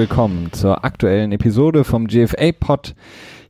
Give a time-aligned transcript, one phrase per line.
[0.00, 2.94] Willkommen zur aktuellen Episode vom GFA Pod.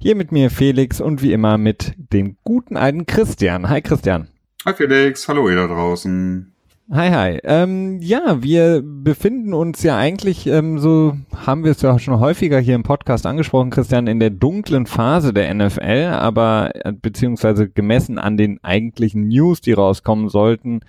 [0.00, 3.68] Hier mit mir Felix und wie immer mit dem guten alten Christian.
[3.68, 4.26] Hi Christian.
[4.66, 6.52] Hi Felix, hallo ihr da draußen.
[6.90, 7.38] Hi, hi.
[7.44, 12.58] Ähm, ja, wir befinden uns ja eigentlich, ähm, so haben wir es ja schon häufiger
[12.58, 18.18] hier im Podcast angesprochen, Christian, in der dunklen Phase der NFL, aber äh, beziehungsweise gemessen
[18.18, 20.80] an den eigentlichen News, die rauskommen sollten,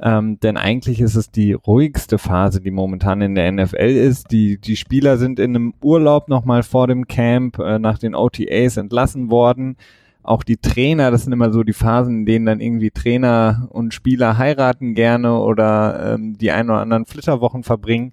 [0.00, 4.30] ähm, denn eigentlich ist es die ruhigste Phase, die momentan in der NFL ist.
[4.30, 8.76] Die, die Spieler sind in einem Urlaub nochmal vor dem Camp äh, nach den OTAs
[8.76, 9.76] entlassen worden.
[10.22, 13.94] Auch die Trainer, das sind immer so die Phasen, in denen dann irgendwie Trainer und
[13.94, 18.12] Spieler heiraten gerne oder ähm, die ein oder anderen Flitterwochen verbringen.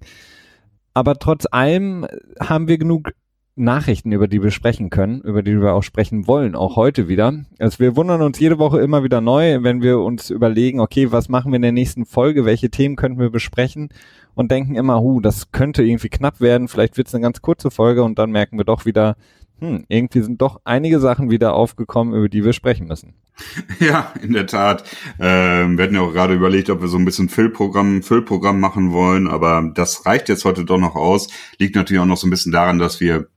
[0.94, 2.06] Aber trotz allem
[2.40, 3.12] haben wir genug
[3.56, 7.32] Nachrichten, über die wir sprechen können, über die wir auch sprechen wollen, auch heute wieder.
[7.58, 11.30] Also wir wundern uns jede Woche immer wieder neu, wenn wir uns überlegen, okay, was
[11.30, 13.88] machen wir in der nächsten Folge, welche Themen könnten wir besprechen
[14.34, 17.70] und denken immer, hu, das könnte irgendwie knapp werden, vielleicht wird es eine ganz kurze
[17.70, 19.16] Folge und dann merken wir doch wieder,
[19.58, 23.14] hm, irgendwie sind doch einige Sachen wieder aufgekommen, über die wir sprechen müssen.
[23.80, 24.84] Ja, in der Tat.
[25.18, 28.92] Ähm, wir hatten ja auch gerade überlegt, ob wir so ein bisschen Füllprogramm, Füllprogramm machen
[28.92, 31.28] wollen, aber das reicht jetzt heute doch noch aus.
[31.58, 33.28] Liegt natürlich auch noch so ein bisschen daran, dass wir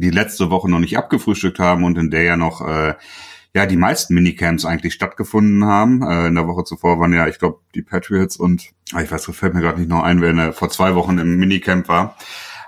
[0.00, 2.94] die letzte Woche noch nicht abgefrühstückt haben und in der ja noch äh,
[3.54, 6.02] ja die meisten Minicamps eigentlich stattgefunden haben.
[6.02, 9.24] Äh, in der Woche zuvor waren ja, ich glaube, die Patriots und ah, ich weiß,
[9.32, 12.16] fällt mir gerade nicht noch ein, wer der, vor zwei Wochen im Minicamp war.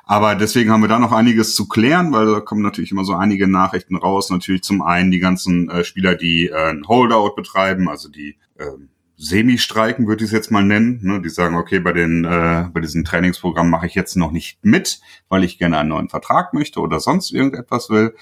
[0.05, 3.13] Aber deswegen haben wir da noch einiges zu klären, weil da kommen natürlich immer so
[3.13, 4.31] einige Nachrichten raus.
[4.31, 8.65] Natürlich zum einen die ganzen äh, Spieler, die äh, ein Holdout betreiben, also die äh,
[9.21, 11.01] Semi-Streiken, würde ich es jetzt mal nennen.
[11.03, 11.21] Ne?
[11.21, 15.01] Die sagen, okay, bei den äh, bei diesem Trainingsprogramm mache ich jetzt noch nicht mit,
[15.29, 18.15] weil ich gerne einen neuen Vertrag möchte oder sonst irgendetwas will.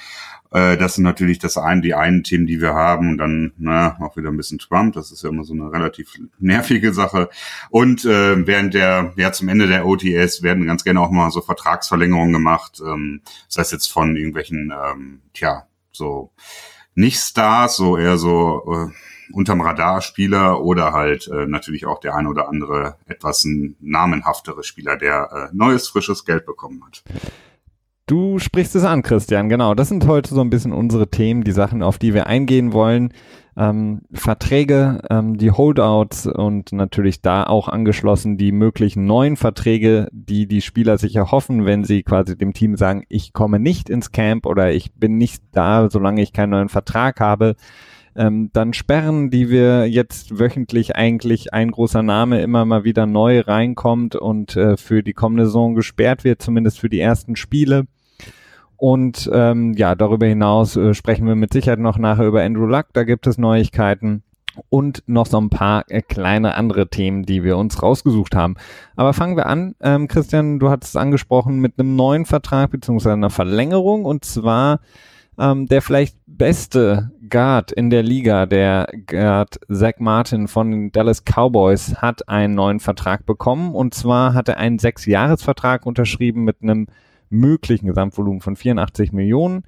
[0.51, 3.11] Äh, das sind natürlich das einen, die einen Themen, die wir haben.
[3.11, 4.95] Und dann na, auch wieder ein bisschen Trump.
[4.95, 7.29] Das ist ja immer so eine relativ nervige Sache.
[7.69, 11.43] Und äh, während der, ja zum Ende der OTS werden ganz gerne auch mal so
[11.43, 12.81] Vertragsverlängerungen gemacht.
[12.81, 16.31] Ähm, das heißt jetzt von irgendwelchen, ähm, tja, so
[16.95, 18.93] nicht Stars, so eher so äh,
[19.33, 23.47] unterm Radarspieler oder halt äh, natürlich auch der ein oder andere etwas
[23.81, 27.03] namenhaftere Spieler, der äh, neues, frisches Geld bekommen hat.
[28.09, 29.75] Du sprichst es an, Christian, genau.
[29.75, 33.13] Das sind heute so ein bisschen unsere Themen, die Sachen, auf die wir eingehen wollen.
[33.57, 40.47] Ähm, Verträge, ähm, die Holdouts und natürlich da auch angeschlossen die möglichen neuen Verträge, die
[40.47, 44.47] die Spieler sich erhoffen, wenn sie quasi dem Team sagen, ich komme nicht ins Camp
[44.47, 47.57] oder ich bin nicht da, solange ich keinen neuen Vertrag habe.
[48.17, 53.41] Ähm, dann Sperren, die wir jetzt wöchentlich eigentlich ein großer Name immer mal wieder neu
[53.41, 57.87] reinkommt und äh, für die kommende Saison gesperrt wird, zumindest für die ersten Spiele.
[58.77, 62.87] Und ähm, ja, darüber hinaus äh, sprechen wir mit Sicherheit noch nachher über Andrew Luck,
[62.93, 64.23] da gibt es Neuigkeiten
[64.71, 68.57] und noch so ein paar äh, kleine andere Themen, die wir uns rausgesucht haben.
[68.97, 69.75] Aber fangen wir an.
[69.81, 74.81] Ähm, Christian, du hattest es angesprochen mit einem neuen Vertrag beziehungsweise einer Verlängerung und zwar
[75.39, 81.23] ähm, der vielleicht beste Guard in der Liga, der Guard Zach Martin von den Dallas
[81.25, 83.75] Cowboys, hat einen neuen Vertrag bekommen.
[83.75, 86.87] Und zwar hat er einen Sechs-Jahres-Vertrag unterschrieben mit einem
[87.31, 89.65] möglichen Gesamtvolumen von 84 Millionen.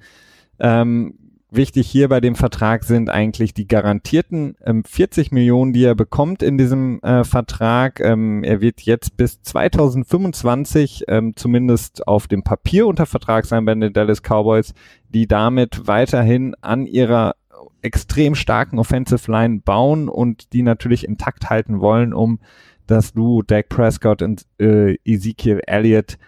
[0.59, 5.95] Ähm, Wichtig hier bei dem Vertrag sind eigentlich die garantierten ähm, 40 Millionen, die er
[5.95, 7.99] bekommt in diesem äh, Vertrag.
[8.01, 13.73] Ähm, er wird jetzt bis 2025 ähm, zumindest auf dem Papier unter Vertrag sein bei
[13.73, 14.75] den Dallas Cowboys,
[15.09, 17.33] die damit weiterhin an ihrer
[17.81, 22.39] extrem starken Offensive Line bauen und die natürlich intakt halten wollen, um
[22.85, 26.19] das Duo Dak Prescott und äh, Ezekiel Elliott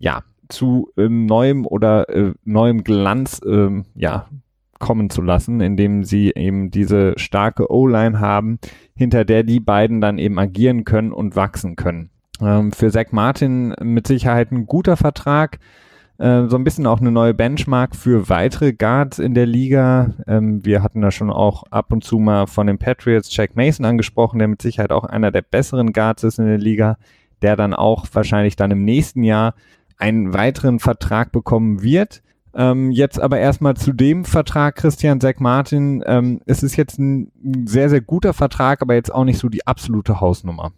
[0.00, 4.28] ja zu äh, neuem oder äh, neuem Glanz äh, ja
[4.78, 8.58] kommen zu lassen, indem sie eben diese starke O-Line haben,
[8.94, 12.10] hinter der die beiden dann eben agieren können und wachsen können.
[12.40, 15.58] Ähm, für Zach Martin mit Sicherheit ein guter Vertrag,
[16.18, 20.14] äh, so ein bisschen auch eine neue Benchmark für weitere Guards in der Liga.
[20.26, 23.84] Ähm, wir hatten da schon auch ab und zu mal von den Patriots Jack Mason
[23.84, 26.98] angesprochen, der mit Sicherheit auch einer der besseren Guards ist in der Liga,
[27.42, 29.54] der dann auch wahrscheinlich dann im nächsten Jahr
[29.98, 32.22] einen weiteren Vertrag bekommen wird.
[32.56, 36.02] Ähm, jetzt aber erstmal zu dem Vertrag, Christian Zack Martin.
[36.06, 37.32] Ähm, es ist jetzt ein
[37.66, 40.72] sehr, sehr guter Vertrag, aber jetzt auch nicht so die absolute Hausnummer.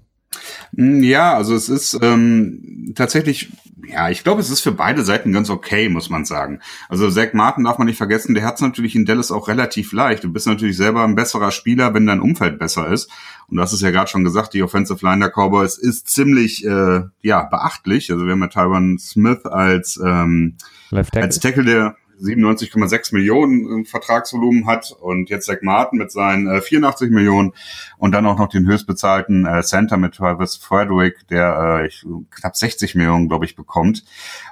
[0.73, 3.53] Mm, ja, also es ist ähm, tatsächlich,
[3.87, 6.61] ja, ich glaube, es ist für beide Seiten ganz okay, muss man sagen.
[6.89, 9.93] Also Zach Martin darf man nicht vergessen, der hat es natürlich in Dallas auch relativ
[9.93, 10.25] leicht.
[10.25, 13.11] Du bist natürlich selber ein besserer Spieler, wenn dein Umfeld besser ist.
[13.49, 17.03] Und hast es ja gerade schon gesagt, die Offensive Line der Cowboys ist ziemlich äh,
[17.23, 18.11] ja beachtlich.
[18.11, 20.57] Also wir haben ja Tyron Smith als ähm,
[20.91, 21.27] Left Tackle.
[21.27, 27.11] als Tackle, der 97,6 Millionen Vertragsvolumen hat und jetzt Zach Martin mit seinen äh, 84
[27.11, 27.53] Millionen
[27.99, 32.57] und dann auch noch den höchstbezahlten äh, Center mit Travis Frederick, der äh, ich, knapp
[32.57, 34.05] 60 Millionen, glaube ich, bekommt.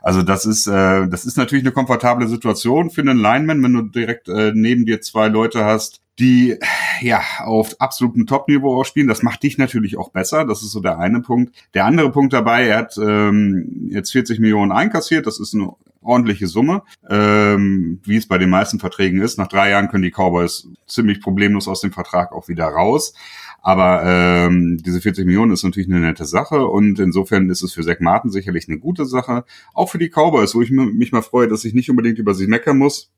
[0.02, 3.82] Also das ist äh, das ist natürlich eine komfortable Situation für einen Lineman, wenn du
[3.82, 6.56] direkt äh, neben dir zwei Leute hast, die
[7.00, 9.08] ja auf absolutem Top-Niveau auch spielen.
[9.08, 10.44] Das macht dich natürlich auch besser.
[10.44, 11.54] Das ist so der eine Punkt.
[11.74, 15.26] Der andere Punkt dabei, er hat ähm, jetzt 40 Millionen einkassiert.
[15.26, 15.72] Das ist eine
[16.02, 19.38] ordentliche Summe, ähm, wie es bei den meisten Verträgen ist.
[19.38, 23.14] Nach drei Jahren können die Cowboys ziemlich problemlos aus dem Vertrag auch wieder raus.
[23.62, 27.82] Aber ähm, diese 40 Millionen ist natürlich eine nette Sache und insofern ist es für
[27.82, 29.44] Zach Martin sicherlich eine gute Sache.
[29.72, 32.46] Auch für die Cowboys, wo ich mich mal freue, dass ich nicht unbedingt über sie
[32.46, 33.10] meckern muss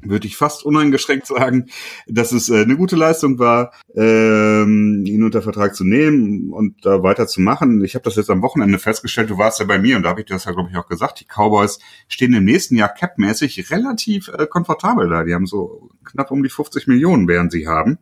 [0.00, 1.66] würde ich fast uneingeschränkt sagen,
[2.06, 7.02] dass es äh, eine gute Leistung war, ähm, ihn unter Vertrag zu nehmen und da
[7.02, 7.84] weiterzumachen.
[7.84, 10.20] Ich habe das jetzt am Wochenende festgestellt, du warst ja bei mir und da habe
[10.20, 11.78] ich das ja, glaube ich, auch gesagt, die Cowboys
[12.08, 15.24] stehen im nächsten Jahr capmäßig relativ äh, komfortabel da.
[15.24, 17.98] Die haben so knapp um die 50 Millionen, während sie haben.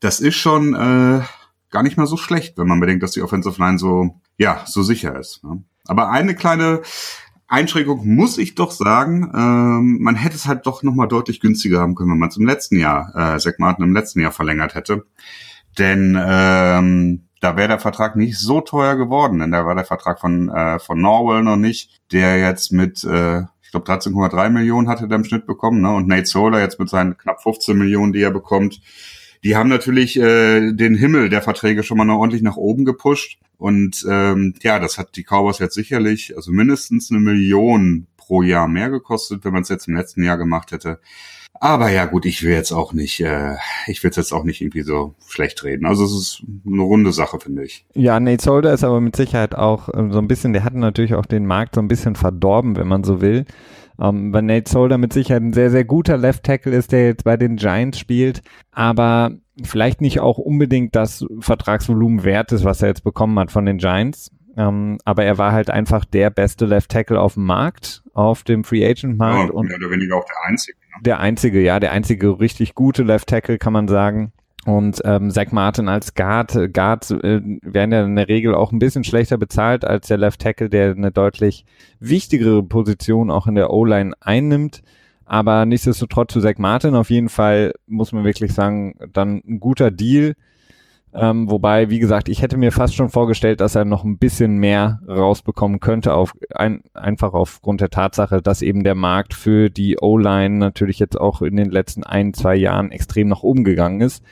[0.00, 1.20] Das ist schon äh,
[1.70, 4.82] gar nicht mal so schlecht, wenn man bedenkt, dass die Offensive Line so, ja, so
[4.82, 5.44] sicher ist.
[5.44, 5.62] Ne?
[5.86, 6.82] Aber eine kleine
[7.52, 11.94] Einschränkung muss ich doch sagen, ähm, man hätte es halt doch nochmal deutlich günstiger haben
[11.94, 15.04] können, wenn man es im letzten Jahr, äh, Zach Martin im letzten Jahr verlängert hätte.
[15.78, 20.18] Denn ähm, da wäre der Vertrag nicht so teuer geworden, denn da war der Vertrag
[20.18, 25.06] von, äh, von Norwell noch nicht, der jetzt mit, äh, ich glaube 13,3 Millionen hatte
[25.06, 25.92] der im Schnitt bekommen, ne?
[25.94, 28.80] Und Nate Solar jetzt mit seinen knapp 15 Millionen, die er bekommt,
[29.44, 33.38] die haben natürlich äh, den Himmel der Verträge schon mal noch ordentlich nach oben gepusht.
[33.62, 38.66] Und ähm, ja, das hat die Cowboys jetzt sicherlich, also mindestens eine Million pro Jahr
[38.66, 40.98] mehr gekostet, wenn man es jetzt im letzten Jahr gemacht hätte.
[41.60, 43.54] Aber ja, gut, ich will jetzt auch nicht, äh,
[43.86, 45.86] ich will jetzt auch nicht irgendwie so schlecht reden.
[45.86, 47.86] Also es ist eine runde Sache, finde ich.
[47.94, 51.14] Ja, Nate Solder ist aber mit Sicherheit auch äh, so ein bisschen, der hat natürlich
[51.14, 53.44] auch den Markt so ein bisschen verdorben, wenn man so will.
[54.02, 57.24] Ähm, weil Nate Solder mit Sicherheit ein sehr, sehr guter Left Tackle ist, der jetzt
[57.24, 59.30] bei den Giants spielt, aber
[59.62, 63.78] vielleicht nicht auch unbedingt das Vertragsvolumen wert ist, was er jetzt bekommen hat von den
[63.78, 64.30] Giants.
[64.56, 68.64] Ähm, aber er war halt einfach der beste Left Tackle auf dem Markt, auf dem
[68.64, 69.50] Free Agent Markt.
[69.50, 70.78] Ja, und mehr oder weniger auch der einzige.
[70.78, 71.02] Ne?
[71.02, 74.32] Der einzige, ja, der einzige richtig gute Left Tackle, kann man sagen.
[74.64, 78.78] Und ähm, Zach Martin als Guard, Guards äh, werden ja in der Regel auch ein
[78.78, 81.64] bisschen schlechter bezahlt als der Left Tackle, der eine deutlich
[81.98, 84.82] wichtigere Position auch in der O-Line einnimmt.
[85.24, 89.90] Aber nichtsdestotrotz zu Zach Martin auf jeden Fall, muss man wirklich sagen, dann ein guter
[89.90, 90.34] Deal.
[91.14, 94.58] Ähm, wobei, wie gesagt, ich hätte mir fast schon vorgestellt, dass er noch ein bisschen
[94.58, 99.98] mehr rausbekommen könnte, auf, ein, einfach aufgrund der Tatsache, dass eben der Markt für die
[100.00, 104.22] O-Line natürlich jetzt auch in den letzten ein, zwei Jahren extrem nach oben gegangen ist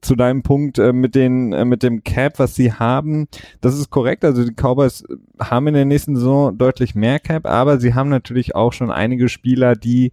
[0.00, 3.28] zu deinem Punkt äh, mit den äh, mit dem Cap, was sie haben,
[3.60, 4.24] das ist korrekt.
[4.24, 5.04] Also die Cowboys
[5.38, 9.28] haben in der nächsten Saison deutlich mehr Cap, aber sie haben natürlich auch schon einige
[9.28, 10.12] Spieler, die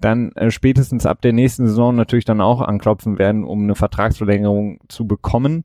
[0.00, 4.80] dann äh, spätestens ab der nächsten Saison natürlich dann auch anklopfen werden, um eine Vertragsverlängerung
[4.88, 5.64] zu bekommen.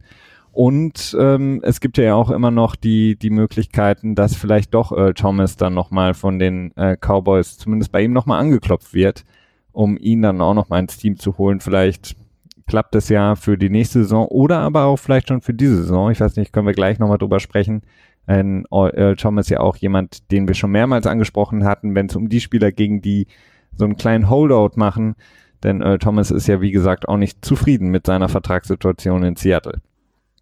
[0.54, 5.14] Und ähm, es gibt ja auch immer noch die, die Möglichkeiten, dass vielleicht doch Earl
[5.14, 9.24] Thomas dann nochmal von den äh, Cowboys, zumindest bei ihm nochmal angeklopft wird,
[9.72, 11.62] um ihn dann auch nochmal ins Team zu holen.
[11.62, 12.18] Vielleicht
[12.72, 16.10] klappt es ja für die nächste Saison oder aber auch vielleicht schon für diese Saison.
[16.10, 17.82] Ich weiß nicht, können wir gleich nochmal drüber sprechen.
[18.28, 22.30] Ein Earl Thomas ja auch jemand, den wir schon mehrmals angesprochen hatten, wenn es um
[22.30, 23.28] die Spieler ging, die
[23.76, 25.16] so einen kleinen Holdout machen.
[25.64, 29.82] Denn Earl Thomas ist ja, wie gesagt, auch nicht zufrieden mit seiner Vertragssituation in Seattle.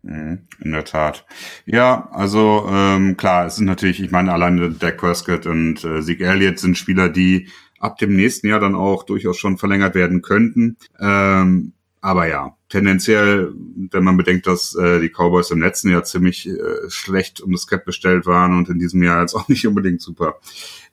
[0.04, 1.26] Mhm, in der Tat.
[1.66, 6.28] Ja, also ähm, klar, es sind natürlich, ich meine, alleine Dak Prescott und äh, Zeke
[6.28, 7.48] Elliott sind Spieler, die
[7.80, 10.78] ab dem nächsten Jahr dann auch durchaus schon verlängert werden könnten.
[11.00, 13.54] Ähm, aber ja, tendenziell,
[13.92, 17.68] wenn man bedenkt, dass äh, die Cowboys im letzten Jahr ziemlich äh, schlecht um das
[17.68, 20.36] Cap bestellt waren und in diesem Jahr jetzt auch nicht unbedingt super,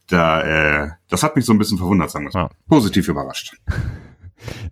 [0.08, 2.48] da äh, das hat mich so ein bisschen verwundert, sagen wir mal.
[2.48, 2.50] Ja.
[2.68, 3.56] Positiv überrascht.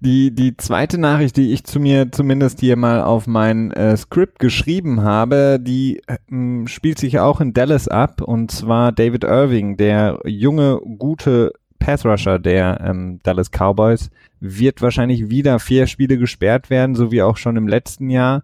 [0.01, 4.39] Die, die zweite Nachricht, die ich zu mir zumindest hier mal auf mein äh, Skript
[4.39, 10.21] geschrieben habe, die äh, spielt sich auch in Dallas ab und zwar David Irving, der
[10.27, 14.11] junge, gute Pass Rusher der ähm, Dallas Cowboys,
[14.41, 18.43] wird wahrscheinlich wieder vier Spiele gesperrt werden, so wie auch schon im letzten Jahr.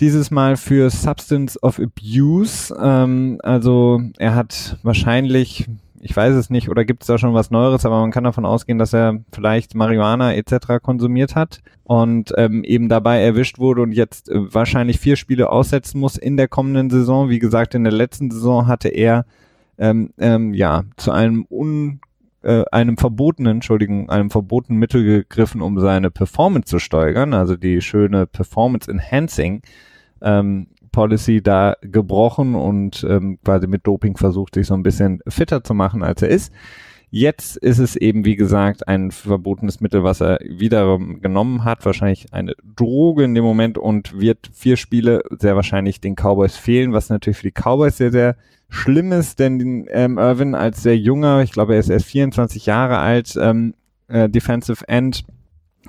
[0.00, 2.74] Dieses Mal für Substance of Abuse.
[2.82, 5.68] Ähm, also er hat wahrscheinlich,
[6.00, 8.44] ich weiß es nicht, oder gibt es da schon was Neueres, aber man kann davon
[8.44, 10.82] ausgehen, dass er vielleicht Marihuana etc.
[10.82, 16.00] konsumiert hat und ähm, eben dabei erwischt wurde und jetzt äh, wahrscheinlich vier Spiele aussetzen
[16.00, 17.28] muss in der kommenden Saison.
[17.28, 19.26] Wie gesagt, in der letzten Saison hatte er
[19.78, 22.00] ähm, ähm, ja zu einem un
[22.44, 27.80] äh, einem verbotenen, Entschuldigung, einem verbotenen Mittel gegriffen, um seine Performance zu steigern, also die
[27.80, 29.62] schöne Performance Enhancing
[30.20, 35.64] ähm, Policy da gebrochen und ähm, quasi mit Doping versucht, sich so ein bisschen fitter
[35.64, 36.52] zu machen, als er ist.
[37.10, 41.84] Jetzt ist es eben, wie gesagt, ein verbotenes Mittel, was er wieder genommen hat.
[41.84, 46.92] Wahrscheinlich eine Droge in dem Moment und wird vier Spiele sehr wahrscheinlich den Cowboys fehlen,
[46.92, 48.36] was natürlich für die Cowboys sehr, sehr
[48.74, 52.98] schlimm ist, denn ähm, Irvin als sehr junger, ich glaube, er ist erst 24 Jahre
[52.98, 53.74] alt, ähm,
[54.08, 55.24] äh, Defensive End,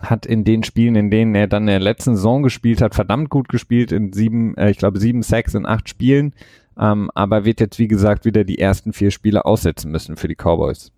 [0.02, 3.30] hat in den Spielen, in denen er dann in der letzten Saison gespielt hat, verdammt
[3.30, 6.34] gut gespielt in sieben, äh, ich glaube sieben Sacks in acht Spielen,
[6.78, 10.36] ähm, aber wird jetzt wie gesagt wieder die ersten vier Spiele aussetzen müssen für die
[10.36, 10.92] Cowboys.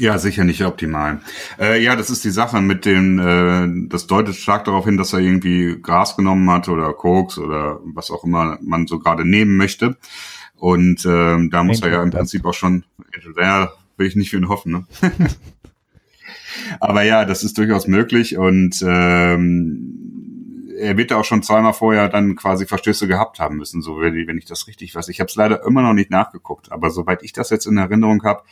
[0.00, 1.20] Ja, sicher nicht optimal.
[1.60, 5.12] Äh, ja, das ist die Sache mit dem, äh, das deutet stark darauf hin, dass
[5.12, 9.56] er irgendwie Gras genommen hat oder Koks oder was auch immer man so gerade nehmen
[9.56, 9.96] möchte.
[10.56, 12.84] Und äh, da muss Angel er ja im Prinzip auch schon,
[13.36, 14.86] ja, will ich nicht für ihn hoffen, ne?
[16.80, 20.04] Aber ja, das ist durchaus möglich und ähm,
[20.78, 24.44] er wird auch schon zweimal vorher dann quasi Verstöße gehabt haben müssen, so wenn ich
[24.44, 25.08] das richtig weiß.
[25.08, 28.22] Ich habe es leider immer noch nicht nachgeguckt, aber soweit ich das jetzt in Erinnerung
[28.24, 28.42] habe,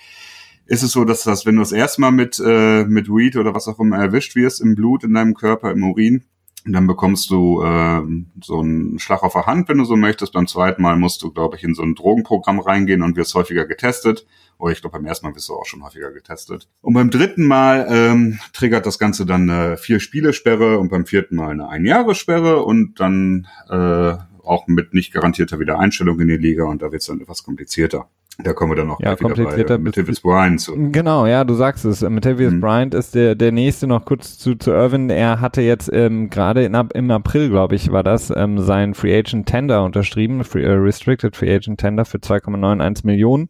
[0.66, 3.54] ist es so, dass das, wenn du das erste Mal mit, äh, mit Weed oder
[3.54, 6.24] was auch immer erwischt wirst im Blut, in deinem Körper, im Urin,
[6.64, 8.02] dann bekommst du äh,
[8.42, 10.32] so einen Schlag auf der Hand, wenn du so möchtest.
[10.32, 13.66] Beim zweiten Mal musst du, glaube ich, in so ein Drogenprogramm reingehen und wirst häufiger
[13.66, 14.26] getestet.
[14.58, 16.68] Oder ich glaube, beim ersten Mal wirst du auch schon häufiger getestet.
[16.80, 21.34] Und beim dritten Mal ähm, triggert das Ganze dann eine vier Spielesperre und beim vierten
[21.34, 24.14] Mal eine Einjahressperre und dann äh,
[24.44, 28.08] auch mit nicht garantierter Wiedereinstellung in die Liga und da wird es dann etwas komplizierter.
[28.38, 30.74] Da kommen wir dann noch ja, komplizierter bei äh, Bryant zu.
[30.90, 32.02] Genau, ja, du sagst es.
[32.02, 32.60] Matavius mhm.
[32.60, 35.10] Bryant ist der, der nächste noch kurz zu, zu Irvin.
[35.10, 39.46] Er hatte jetzt ähm, gerade im April, glaube ich, war das, ähm, sein Free Agent
[39.46, 43.48] Tender unterschrieben, Free, äh, Restricted Free Agent Tender für 2,91 Millionen.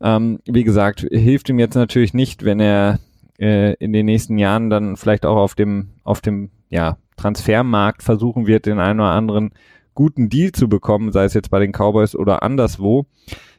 [0.00, 2.98] Ähm, wie gesagt, hilft ihm jetzt natürlich nicht, wenn er
[3.38, 8.46] äh, in den nächsten Jahren dann vielleicht auch auf dem, auf dem ja, Transfermarkt versuchen
[8.46, 9.52] wird, den einen oder anderen
[9.94, 13.06] guten Deal zu bekommen, sei es jetzt bei den Cowboys oder anderswo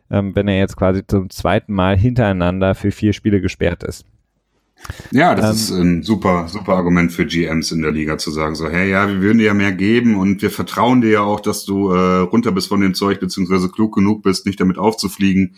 [0.09, 4.05] ähm, wenn er jetzt quasi zum zweiten Mal hintereinander für vier Spiele gesperrt ist.
[5.11, 8.55] Ja, das ähm, ist ein super, super Argument für GMs in der Liga zu sagen,
[8.55, 11.39] so, hey, ja, wir würden dir ja mehr geben und wir vertrauen dir ja auch,
[11.39, 15.55] dass du äh, runter bist von dem Zeug, beziehungsweise klug genug bist, nicht damit aufzufliegen.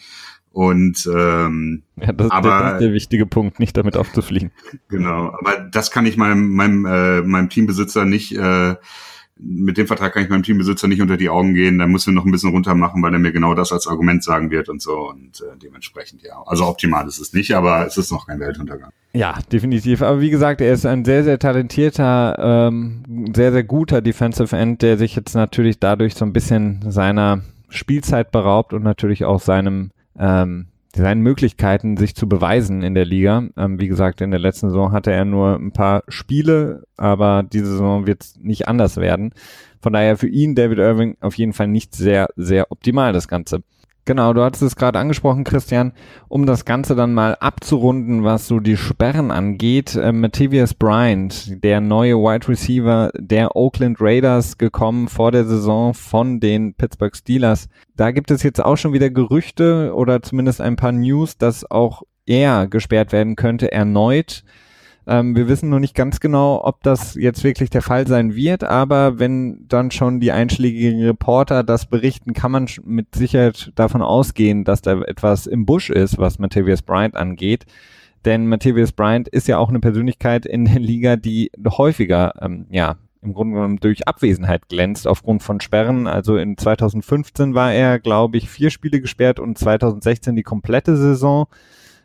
[0.51, 4.51] Und ähm, ja, das, aber, das ist der wichtige Punkt, nicht damit aufzufliegen.
[4.87, 8.75] Genau, aber das kann ich meinem, meinem, äh, meinem Teambesitzer nicht äh,
[9.39, 12.15] mit dem Vertrag kann ich meinem Teambesitzer nicht unter die Augen gehen, da müssen wir
[12.15, 14.82] noch ein bisschen runter machen, weil er mir genau das als Argument sagen wird und
[14.82, 16.41] so und äh, dementsprechend ja.
[16.46, 18.91] Also optimal ist es nicht, aber es ist noch kein Weltuntergang.
[19.13, 20.01] Ja, definitiv.
[20.01, 24.82] Aber wie gesagt, er ist ein sehr, sehr talentierter, ähm, sehr, sehr guter Defensive End,
[24.82, 29.91] der sich jetzt natürlich dadurch so ein bisschen seiner Spielzeit beraubt und natürlich auch seinem
[30.20, 33.43] ähm, seinen Möglichkeiten, sich zu beweisen in der Liga.
[33.57, 37.67] Ähm, wie gesagt, in der letzten Saison hatte er nur ein paar Spiele, aber diese
[37.67, 39.33] Saison wird es nicht anders werden.
[39.81, 43.61] Von daher für ihn, David Irving, auf jeden Fall nicht sehr, sehr optimal das Ganze.
[44.07, 45.91] Genau, du hattest es gerade angesprochen, Christian,
[46.29, 49.95] um das Ganze dann mal abzurunden, was so die Sperren angeht.
[49.97, 56.39] Äh, Matthias Bryant, der neue Wide Receiver der Oakland Raiders, gekommen vor der Saison von
[56.39, 57.67] den Pittsburgh Steelers.
[57.97, 62.03] Da gibt es jetzt auch schon wieder Gerüchte oder zumindest ein paar News, dass auch
[62.25, 64.45] er gesperrt werden könnte erneut.
[65.09, 68.65] Ähm, wir wissen noch nicht ganz genau, ob das jetzt wirklich der Fall sein wird,
[68.65, 74.65] aber wenn dann schon die einschlägigen Reporter das berichten, kann man mit Sicherheit davon ausgehen,
[74.65, 77.65] dass da etwas im Busch ist, was Matthias Bryant angeht.
[78.25, 82.97] Denn Matthias Bryant ist ja auch eine Persönlichkeit in der Liga, die häufiger, ähm, ja,
[83.21, 86.07] im Grunde genommen durch Abwesenheit glänzt aufgrund von Sperren.
[86.07, 91.47] Also in 2015 war er, glaube ich, vier Spiele gesperrt und 2016 die komplette Saison.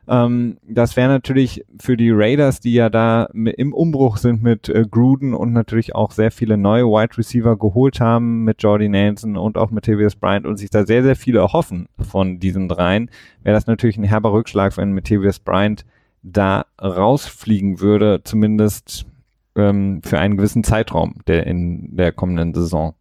[0.09, 4.85] Ähm, das wäre natürlich für die Raiders, die ja da im Umbruch sind mit äh,
[4.91, 9.57] Gruden und natürlich auch sehr viele neue Wide Receiver geholt haben mit Jordy Nelson und
[9.57, 13.11] auch mit Tavius Bryant und sich da sehr, sehr viele erhoffen von diesen dreien,
[13.43, 15.85] wäre das natürlich ein herber Rückschlag, wenn Matthias Bryant
[16.23, 19.07] da rausfliegen würde, zumindest
[19.57, 22.95] ähm, für einen gewissen Zeitraum der in der kommenden Saison.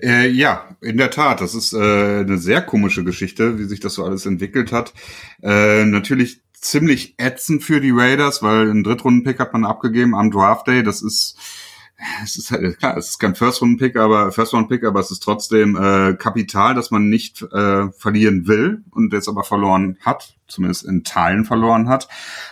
[0.00, 1.40] Äh, ja, in der Tat.
[1.40, 4.92] Das ist äh, eine sehr komische Geschichte, wie sich das so alles entwickelt hat.
[5.42, 10.68] Äh, natürlich ziemlich ätzend für die Raiders, weil einen Drittrunden-Pick hat man abgegeben am Draft
[10.68, 10.82] Day.
[10.82, 11.36] Das ist
[12.24, 16.14] es ist halt, klar, es ist kein First-Round-Pick, aber First-Round-Pick, aber es ist trotzdem äh,
[16.14, 21.44] Kapital, das man nicht äh, verlieren will und jetzt aber verloren hat, zumindest in Teilen
[21.44, 22.08] verloren hat.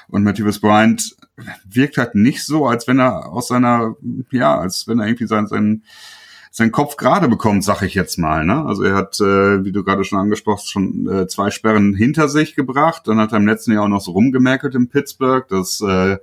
[0.08, 1.16] Und Matthews Bryant
[1.64, 3.96] wirkt halt nicht so, als wenn er aus seiner,
[4.30, 5.82] ja, als wenn er irgendwie sein, sein
[6.50, 8.44] seinen Kopf gerade bekommt, sag ich jetzt mal.
[8.44, 8.64] Ne?
[8.66, 12.28] Also er hat, äh, wie du gerade schon angesprochen hast, schon äh, zwei Sperren hinter
[12.28, 13.02] sich gebracht.
[13.06, 16.18] Dann hat er im letzten Jahr auch noch so rumgemerkelt in Pittsburgh, dass äh,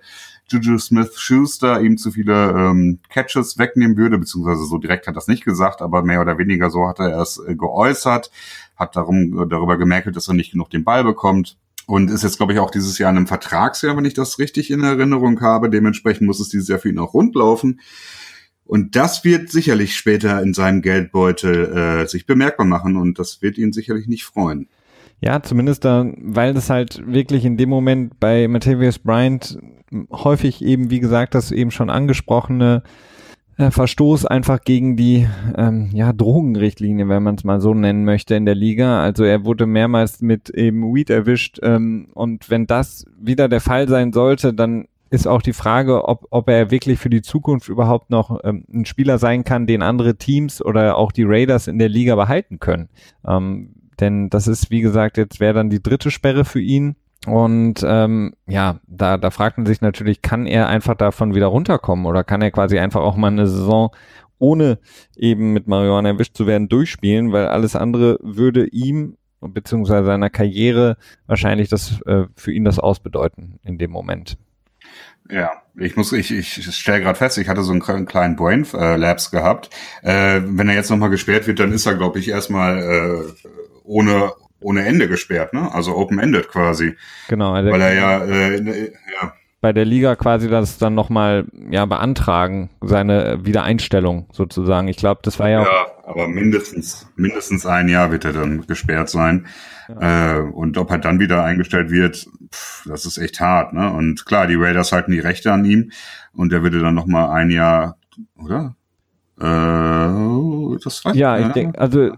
[0.49, 5.27] Juju Smith-Schuster ihm zu viele ähm, Catches wegnehmen würde, beziehungsweise so direkt hat er es
[5.27, 8.31] nicht gesagt, aber mehr oder weniger so hat er es äh, geäußert,
[8.75, 11.57] hat darum, äh, darüber gemerkt, dass er nicht genug den Ball bekommt.
[11.85, 14.71] und ist jetzt, glaube ich, auch dieses Jahr in einem Vertragsjahr, wenn ich das richtig
[14.71, 15.69] in Erinnerung habe.
[15.69, 17.79] Dementsprechend muss es dieses Jahr für ihn auch rund laufen.
[18.67, 23.57] Und das wird sicherlich später in seinem Geldbeutel äh, sich bemerkbar machen und das wird
[23.57, 24.67] ihn sicherlich nicht freuen.
[25.21, 29.57] Ja, zumindest da, weil das halt wirklich in dem Moment bei Matthäus Bryant
[30.11, 32.83] häufig eben, wie gesagt, das eben schon angesprochene
[33.57, 38.35] äh, Verstoß einfach gegen die ähm, ja, Drogenrichtlinie, wenn man es mal so nennen möchte,
[38.35, 39.01] in der Liga.
[39.01, 43.87] Also er wurde mehrmals mit eben Weed erwischt ähm, und wenn das wieder der Fall
[43.87, 48.09] sein sollte, dann ist auch die Frage, ob, ob er wirklich für die Zukunft überhaupt
[48.09, 51.89] noch ähm, ein Spieler sein kann, den andere Teams oder auch die Raiders in der
[51.89, 52.89] Liga behalten können.
[53.25, 56.95] Ähm, denn das ist, wie gesagt, jetzt wäre dann die dritte Sperre für ihn.
[57.25, 62.05] Und ähm, ja, da, da fragt man sich natürlich, kann er einfach davon wieder runterkommen
[62.05, 63.91] oder kann er quasi einfach auch mal eine Saison
[64.39, 64.77] ohne
[65.15, 70.97] eben mit Marihuana erwischt zu werden durchspielen, weil alles andere würde ihm beziehungsweise seiner Karriere
[71.25, 74.37] wahrscheinlich das äh, für ihn das ausbedeuten in dem Moment.
[75.29, 78.95] Ja, ich muss, ich, ich stelle gerade fest, ich hatte so einen kleinen Brain äh,
[78.95, 79.69] Labs gehabt.
[80.01, 83.45] Äh, wenn er jetzt nochmal gesperrt wird, dann ist er, glaube ich, erstmal äh,
[83.83, 85.71] ohne ohne Ende gesperrt, ne?
[85.71, 86.95] Also open-ended quasi.
[87.27, 87.53] Genau.
[87.53, 88.91] Also weil er ja, äh,
[89.21, 94.87] ja bei der Liga quasi das dann nochmal ja beantragen, seine Wiedereinstellung sozusagen.
[94.87, 95.63] Ich glaube, das war ja.
[95.63, 99.47] Ja, aber mindestens, mindestens ein Jahr wird er dann gesperrt sein.
[99.87, 100.37] Ja.
[100.37, 103.91] Äh, und ob er dann wieder eingestellt wird, pff, das ist echt hart, ne?
[103.91, 105.91] Und klar, die Raiders halten die Rechte an ihm
[106.33, 107.97] und der würde dann nochmal ein Jahr,
[108.35, 108.75] oder?
[109.39, 112.11] Äh, das weiß ja, ich denke, also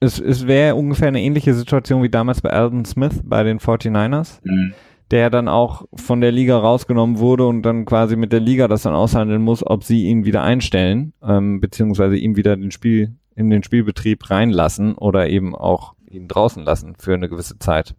[0.00, 4.40] es, es wäre ungefähr eine ähnliche Situation wie damals bei Alden Smith bei den 49ers,
[4.44, 4.74] mhm.
[5.10, 8.82] der dann auch von der Liga rausgenommen wurde und dann quasi mit der Liga das
[8.82, 13.50] dann aushandeln muss, ob sie ihn wieder einstellen, ähm, beziehungsweise ihm wieder den Spiel, in
[13.50, 17.94] den Spielbetrieb reinlassen oder eben auch ihn draußen lassen für eine gewisse Zeit.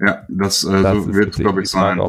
[0.00, 2.00] Ja, das, äh, das so wird, glaube ich, sein.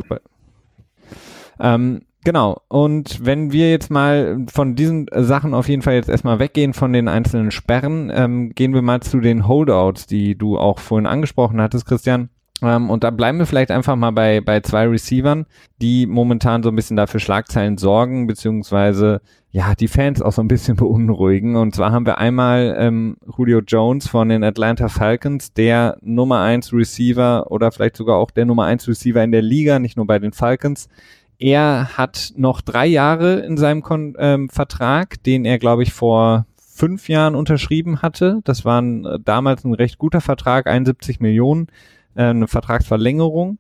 [1.60, 2.62] Ähm, Genau.
[2.67, 6.91] Und wenn wir jetzt mal von diesen Sachen auf jeden Fall jetzt erstmal weggehen von
[6.91, 11.62] den einzelnen Sperren, ähm, gehen wir mal zu den Holdouts, die du auch vorhin angesprochen
[11.62, 12.30] hattest, Christian.
[12.62, 15.45] Ähm, und da bleiben wir vielleicht einfach mal bei, bei zwei Receivern,
[15.82, 20.48] die momentan so ein bisschen dafür Schlagzeilen sorgen, beziehungsweise ja, die Fans auch so ein
[20.48, 21.56] bisschen beunruhigen.
[21.56, 26.74] Und zwar haben wir einmal ähm, Julio Jones von den Atlanta Falcons, der Nummer eins
[26.74, 30.19] Receiver oder vielleicht sogar auch der Nummer eins Receiver in der Liga, nicht nur bei
[30.19, 30.89] den Falcons,
[31.39, 36.45] er hat noch drei Jahre in seinem Kon ähm, Vertrag, den er, glaube ich, vor
[36.58, 38.41] fünf Jahren unterschrieben hatte.
[38.43, 41.67] Das war äh, damals ein recht guter Vertrag, 71 Millionen,
[42.15, 43.60] äh, eine Vertragsverlängerung.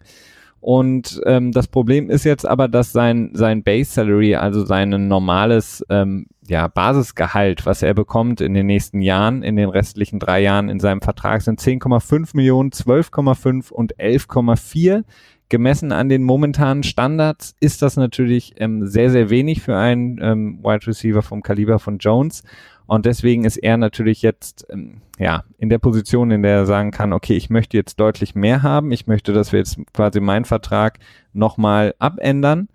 [0.61, 5.85] Und ähm, das Problem ist jetzt aber, dass sein, sein Base Salary, also sein normales
[5.89, 10.67] ähm, ja, Basisgehalt, was er bekommt in den nächsten Jahren, in den restlichen drei Jahren
[10.67, 15.03] in seinem Vertrag, sind 10,5 Millionen, 12,5 und 11,4
[15.49, 20.59] gemessen an den momentanen Standards ist das natürlich ähm, sehr, sehr wenig für einen ähm,
[20.63, 22.43] Wide Receiver vom Kaliber von Jones.
[22.89, 26.89] Und deswegen ist er natürlich jetzt ähm, ja in der Position, in der er sagen
[26.89, 28.91] kann, okay, ich möchte jetzt deutlich mehr haben.
[28.91, 30.97] Ich möchte, dass wir jetzt quasi meinen Vertrag
[31.31, 32.67] nochmal abändern,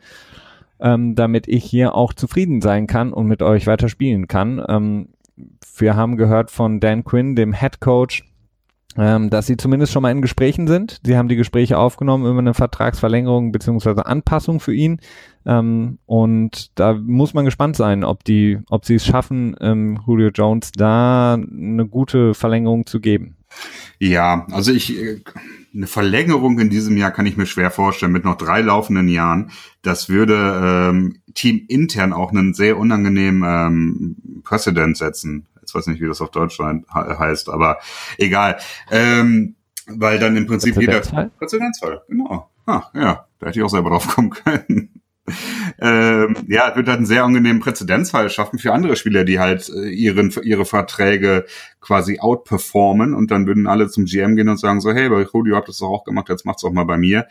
[0.79, 4.65] ähm, damit ich hier auch zufrieden sein kann und mit euch weiter spielen kann.
[4.69, 5.09] Ähm,
[5.79, 8.23] wir haben gehört von Dan Quinn, dem Head Coach,
[8.97, 11.01] ähm, dass sie zumindest schon mal in Gesprächen sind.
[11.05, 15.01] Sie haben die Gespräche aufgenommen über eine Vertragsverlängerung beziehungsweise Anpassung für ihn.
[15.47, 20.31] Ähm, und da muss man gespannt sein, ob die, ob sie es schaffen, ähm, Julio
[20.35, 23.37] Jones da eine gute Verlängerung zu geben.
[23.99, 25.21] Ja, also ich äh,
[25.75, 29.51] eine Verlängerung in diesem Jahr kann ich mir schwer vorstellen mit noch drei laufenden Jahren.
[29.83, 36.01] Das würde ähm, Team intern auch einen sehr unangenehmen ähm, Präsident setzen ich weiß nicht,
[36.01, 37.79] wie das auf Deutsch heißt, aber
[38.19, 38.59] egal.
[38.91, 42.49] Ähm, weil dann im Prinzip jeder Präzedenzfall, genau.
[42.67, 44.94] Ah, ja, da hätte ich auch selber drauf kommen können.
[45.81, 49.89] Ähm, ja, wird halt einen sehr angenehmen Präzedenzfall schaffen für andere Spieler, die halt äh,
[49.89, 51.47] ihren, ihre Verträge
[51.81, 55.57] quasi outperformen und dann würden alle zum GM gehen und sagen so, hey, bei Julio
[55.57, 57.27] habt das doch auch gemacht, jetzt macht's auch mal bei mir.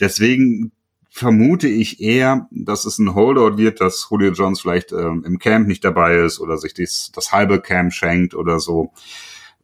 [0.00, 0.72] Deswegen
[1.16, 5.66] vermute ich eher, dass es ein Holdout wird, dass Julio Jones vielleicht ähm, im Camp
[5.66, 8.92] nicht dabei ist oder sich dies, das halbe Camp schenkt oder so.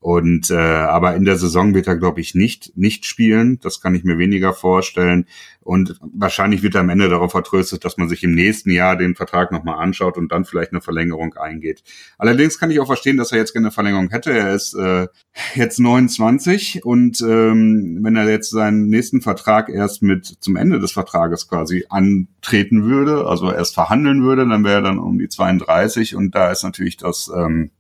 [0.03, 3.61] Und äh, aber in der Saison wird er, glaube ich, nicht nicht spielen.
[3.63, 5.27] Das kann ich mir weniger vorstellen.
[5.61, 9.15] Und wahrscheinlich wird er am Ende darauf vertröstet, dass man sich im nächsten Jahr den
[9.15, 11.85] Vertrag nochmal anschaut und dann vielleicht eine Verlängerung eingeht.
[12.19, 14.33] Allerdings kann ich auch verstehen, dass er jetzt gerne eine Verlängerung hätte.
[14.33, 15.07] Er ist äh,
[15.55, 20.91] jetzt 29 und ähm, wenn er jetzt seinen nächsten Vertrag erst mit zum Ende des
[20.91, 26.17] Vertrages quasi antreten würde, also erst verhandeln würde, dann wäre er dann um die 32
[26.17, 27.71] und da ist natürlich das ähm,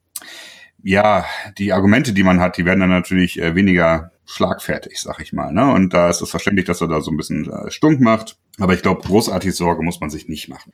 [0.83, 1.25] ja,
[1.59, 5.53] die Argumente, die man hat, die werden dann natürlich äh, weniger schlagfertig, sag ich mal.
[5.53, 5.73] Ne?
[5.73, 8.37] Und da ist es verständlich, dass er da so ein bisschen äh, stunk macht.
[8.59, 10.73] Aber ich glaube, großartig Sorge muss man sich nicht machen.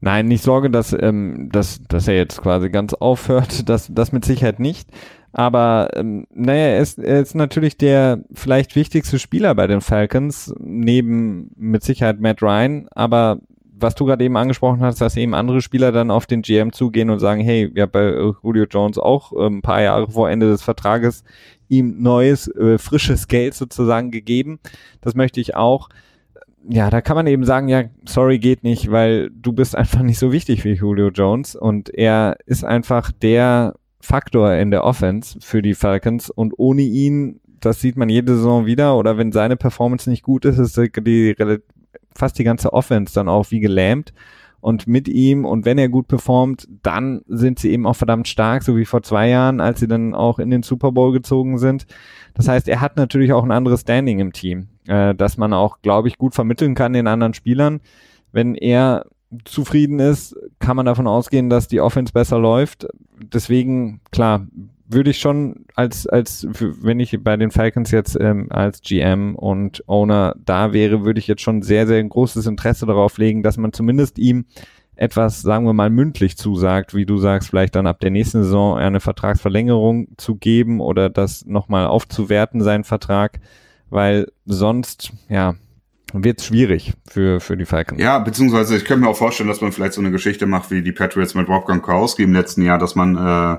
[0.00, 3.68] Nein, nicht Sorge, dass, ähm, dass, dass er jetzt quasi ganz aufhört.
[3.68, 4.88] Das, das mit Sicherheit nicht.
[5.32, 10.54] Aber ähm, naja, er ist, er ist natürlich der vielleicht wichtigste Spieler bei den Falcons,
[10.60, 12.86] neben mit Sicherheit Matt Ryan.
[12.92, 13.40] Aber
[13.76, 17.10] was du gerade eben angesprochen hast, dass eben andere Spieler dann auf den GM zugehen
[17.10, 20.48] und sagen, hey, wir haben bei Julio Jones auch äh, ein paar Jahre vor Ende
[20.48, 21.24] des Vertrages
[21.68, 24.60] ihm neues, äh, frisches Geld sozusagen gegeben.
[25.00, 25.88] Das möchte ich auch.
[26.68, 30.18] Ja, da kann man eben sagen, ja, sorry, geht nicht, weil du bist einfach nicht
[30.18, 35.62] so wichtig wie Julio Jones und er ist einfach der Faktor in der Offense für
[35.62, 40.08] die Falcons und ohne ihn, das sieht man jede Saison wieder oder wenn seine Performance
[40.08, 41.34] nicht gut ist, ist die,
[42.14, 44.12] fast die ganze Offense dann auch wie gelähmt
[44.64, 48.62] und mit ihm und wenn er gut performt, dann sind sie eben auch verdammt stark,
[48.62, 51.86] so wie vor zwei Jahren, als sie dann auch in den Super Bowl gezogen sind.
[52.32, 55.82] Das heißt, er hat natürlich auch ein anderes Standing im Team, äh, dass man auch,
[55.82, 57.80] glaube ich, gut vermitteln kann den anderen Spielern.
[58.32, 59.04] Wenn er
[59.44, 62.86] zufrieden ist, kann man davon ausgehen, dass die Offense besser läuft.
[63.20, 64.46] Deswegen, klar,
[64.86, 69.82] würde ich schon als, als, wenn ich bei den Falcons jetzt ähm, als GM und
[69.88, 73.72] Owner da wäre, würde ich jetzt schon sehr, sehr großes Interesse darauf legen, dass man
[73.72, 74.44] zumindest ihm
[74.96, 78.76] etwas, sagen wir mal, mündlich zusagt, wie du sagst, vielleicht dann ab der nächsten Saison
[78.76, 83.40] eine Vertragsverlängerung zu geben oder das nochmal aufzuwerten, seinen Vertrag,
[83.90, 85.54] weil sonst, ja,
[86.12, 88.00] wird schwierig für, für die Falcons.
[88.00, 90.80] Ja, beziehungsweise ich könnte mir auch vorstellen, dass man vielleicht so eine Geschichte macht wie
[90.80, 93.56] die Patriots mit Rob Gronkowski im letzten Jahr, dass man äh,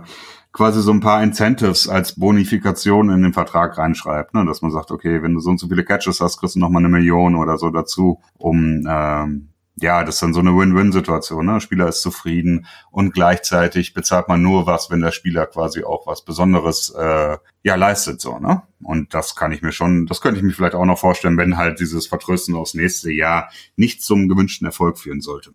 [0.56, 4.46] quasi so ein paar Incentives als Bonifikation in den Vertrag reinschreibt, ne?
[4.46, 6.82] dass man sagt, okay, wenn du so und so viele Catches hast, kriegst du nochmal
[6.82, 11.46] eine Million oder so dazu, um ähm, ja, das ist dann so eine Win-Win-Situation.
[11.46, 11.54] Ne?
[11.56, 16.08] Der Spieler ist zufrieden und gleichzeitig bezahlt man nur was, wenn der Spieler quasi auch
[16.08, 18.22] was Besonderes äh, ja leistet.
[18.22, 18.62] so ne?
[18.82, 21.58] Und das kann ich mir schon, das könnte ich mir vielleicht auch noch vorstellen, wenn
[21.58, 25.52] halt dieses Vertrösten aufs nächste Jahr nicht zum gewünschten Erfolg führen sollte.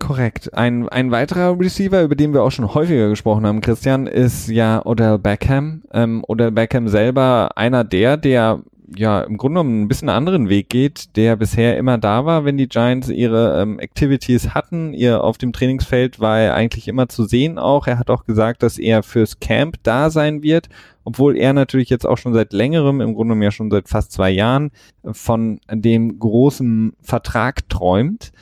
[0.00, 0.52] Korrekt.
[0.54, 4.84] Ein, ein weiterer Receiver, über den wir auch schon häufiger gesprochen haben, Christian, ist ja
[4.84, 5.82] Odell Beckham.
[5.92, 8.62] Ähm, Odell Beckham selber einer der, der
[8.96, 12.56] ja im Grunde genommen ein bisschen anderen Weg geht, der bisher immer da war, wenn
[12.56, 14.94] die Giants ihre ähm, Activities hatten.
[14.94, 17.86] Ihr auf dem Trainingsfeld war er eigentlich immer zu sehen auch.
[17.86, 20.70] Er hat auch gesagt, dass er fürs Camp da sein wird,
[21.04, 24.12] obwohl er natürlich jetzt auch schon seit längerem, im Grunde genommen ja schon seit fast
[24.12, 24.70] zwei Jahren,
[25.04, 28.32] von dem großen Vertrag träumt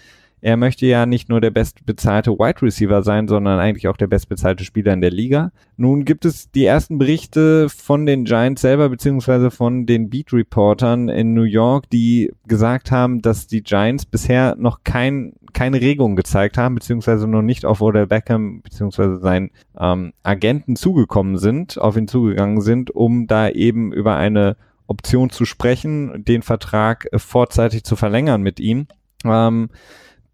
[0.40, 4.64] er möchte ja nicht nur der bestbezahlte Wide Receiver sein, sondern eigentlich auch der bestbezahlte
[4.64, 5.50] Spieler in der Liga.
[5.76, 11.08] Nun gibt es die ersten Berichte von den Giants selber, beziehungsweise von den Beat Reportern
[11.08, 16.58] in New York, die gesagt haben, dass die Giants bisher noch kein, keine Regung gezeigt
[16.58, 22.08] haben, beziehungsweise noch nicht auf Odell Beckham, beziehungsweise seinen ähm, Agenten zugekommen sind, auf ihn
[22.08, 28.42] zugegangen sind, um da eben über eine Option zu sprechen, den Vertrag vorzeitig zu verlängern
[28.42, 28.86] mit ihm.
[29.24, 29.68] Ähm,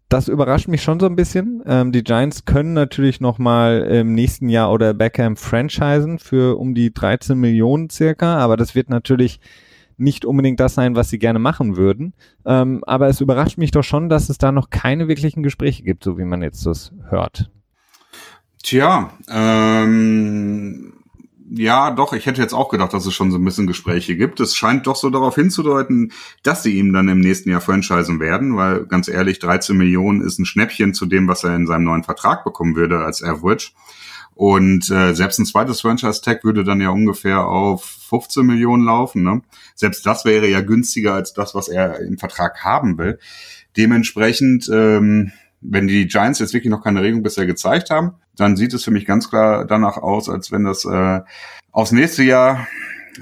[0.09, 1.63] das überrascht mich schon so ein bisschen.
[1.65, 6.75] Ähm, die Giants können natürlich noch mal im nächsten Jahr oder Beckham franchisen für um
[6.75, 9.39] die 13 Millionen circa, aber das wird natürlich
[9.97, 12.13] nicht unbedingt das sein, was sie gerne machen würden.
[12.45, 16.03] Ähm, aber es überrascht mich doch schon, dass es da noch keine wirklichen Gespräche gibt,
[16.03, 17.49] so wie man jetzt das hört.
[18.61, 20.93] Tja, ähm,
[21.49, 24.39] ja, doch, ich hätte jetzt auch gedacht, dass es schon so ein bisschen Gespräche gibt.
[24.39, 26.11] Es scheint doch so darauf hinzudeuten,
[26.43, 30.39] dass sie ihm dann im nächsten Jahr franchisen werden, weil ganz ehrlich, 13 Millionen ist
[30.39, 33.71] ein Schnäppchen zu dem, was er in seinem neuen Vertrag bekommen würde als Average.
[34.33, 39.23] Und äh, selbst ein zweites Franchise-Tag würde dann ja ungefähr auf 15 Millionen laufen.
[39.23, 39.41] Ne?
[39.75, 43.19] Selbst das wäre ja günstiger als das, was er im Vertrag haben will.
[43.77, 48.73] Dementsprechend, ähm, wenn die Giants jetzt wirklich noch keine Regung bisher gezeigt haben, dann sieht
[48.73, 51.21] es für mich ganz klar danach aus, als wenn das äh,
[51.71, 52.67] aufs nächste Jahr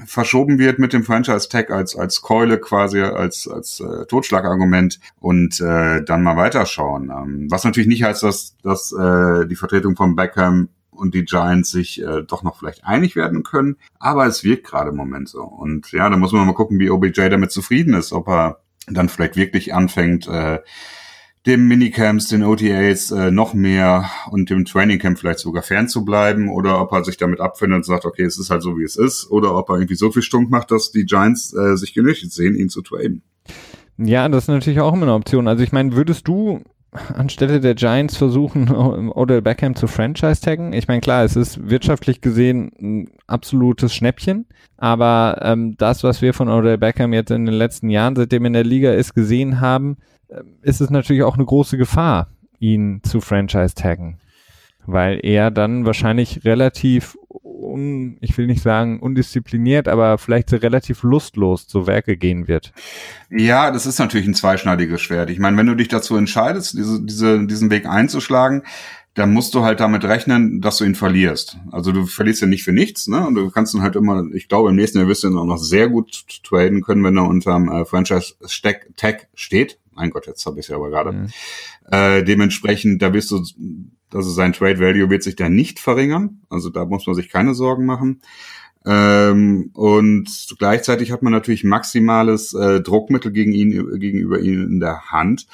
[0.06, 5.00] verschoben wird mit dem Franchise Tag als als Keule quasi als als äh, Totschlagargument.
[5.20, 7.10] Und äh, dann mal weiterschauen.
[7.10, 11.70] Ähm, was natürlich nicht heißt, dass dass äh, die Vertretung von Beckham und die Giants
[11.70, 15.42] sich äh, doch noch vielleicht einig werden können, aber es wirkt gerade im Moment so.
[15.42, 19.08] Und ja, da muss man mal gucken, wie OBJ damit zufrieden ist, ob er dann
[19.08, 20.60] vielleicht wirklich anfängt äh,
[21.46, 26.48] dem Minicamps, den OTAs äh, noch mehr und dem Trainingcamp vielleicht sogar fern zu bleiben
[26.48, 28.96] oder ob er sich damit abfindet und sagt, okay, es ist halt so, wie es
[28.96, 32.32] ist oder ob er irgendwie so viel Stunk macht, dass die Giants äh, sich genötigt
[32.32, 33.22] sehen, ihn zu traden.
[33.98, 35.46] Ja, das ist natürlich auch immer eine Option.
[35.46, 36.62] Also ich meine, würdest du
[37.14, 38.70] anstelle der Giants versuchen,
[39.14, 40.72] Odell Beckham zu Franchise-taggen?
[40.72, 44.46] Ich meine, klar, es ist wirtschaftlich gesehen ein absolutes Schnäppchen,
[44.78, 48.48] aber ähm, das, was wir von Odell Beckham jetzt in den letzten Jahren, seitdem er
[48.48, 49.98] in der Liga ist, gesehen haben,
[50.62, 54.18] ist es natürlich auch eine große Gefahr, ihn zu Franchise taggen.
[54.86, 57.16] Weil er dann wahrscheinlich relativ
[57.64, 62.72] un, ich will nicht sagen undiszipliniert, aber vielleicht relativ lustlos zu Werke gehen wird.
[63.30, 65.30] Ja, das ist natürlich ein zweischneidiges Schwert.
[65.30, 68.62] Ich meine, wenn du dich dazu entscheidest, diese, diese, diesen Weg einzuschlagen,
[69.14, 71.56] dann musst du halt damit rechnen, dass du ihn verlierst.
[71.70, 73.24] Also du verlierst ja nicht für nichts, ne?
[73.24, 75.44] Und du kannst ihn halt immer, ich glaube, im nächsten Jahr wirst du ihn auch
[75.44, 79.78] noch sehr gut traden können, wenn er unterm äh, Franchise-Tag steht.
[79.94, 81.12] Mein Gott, jetzt habe ich es ja aber gerade.
[81.12, 81.26] Mhm.
[81.90, 83.42] Äh, dementsprechend, da wirst du,
[84.12, 86.42] also sein Trade Value wird sich da nicht verringern.
[86.48, 88.20] Also da muss man sich keine Sorgen machen.
[88.86, 90.28] Ähm, und
[90.58, 95.46] gleichzeitig hat man natürlich maximales äh, Druckmittel gegen ihn, gegenüber ihn in der Hand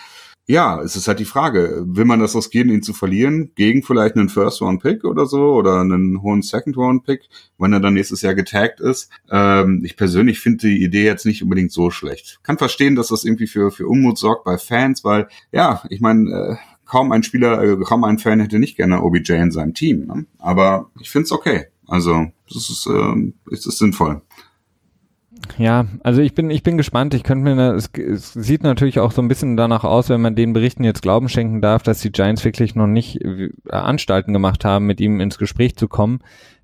[0.50, 4.16] ja, es ist halt die Frage, will man das riskieren, ihn zu verlieren, gegen vielleicht
[4.16, 9.10] einen First-Round-Pick oder so oder einen hohen Second-Round-Pick, wenn er dann nächstes Jahr getaggt ist.
[9.30, 12.40] Ähm, ich persönlich finde die Idee jetzt nicht unbedingt so schlecht.
[12.42, 16.30] Kann verstehen, dass das irgendwie für, für Unmut sorgt bei Fans, weil, ja, ich meine,
[16.30, 20.06] äh, kaum ein Spieler, äh, kaum ein Fan hätte nicht gerne OBJ in seinem Team.
[20.06, 20.26] Ne?
[20.38, 21.66] Aber ich finde es okay.
[21.86, 24.22] Also, das ist, äh, ist, ist sinnvoll.
[25.58, 27.14] Ja, also ich bin, ich bin gespannt.
[27.14, 30.34] Ich könnte mir, es, es sieht natürlich auch so ein bisschen danach aus, wenn man
[30.34, 34.64] den Berichten jetzt Glauben schenken darf, dass die Giants wirklich noch nicht äh, Anstalten gemacht
[34.64, 36.20] haben, mit ihm ins Gespräch zu kommen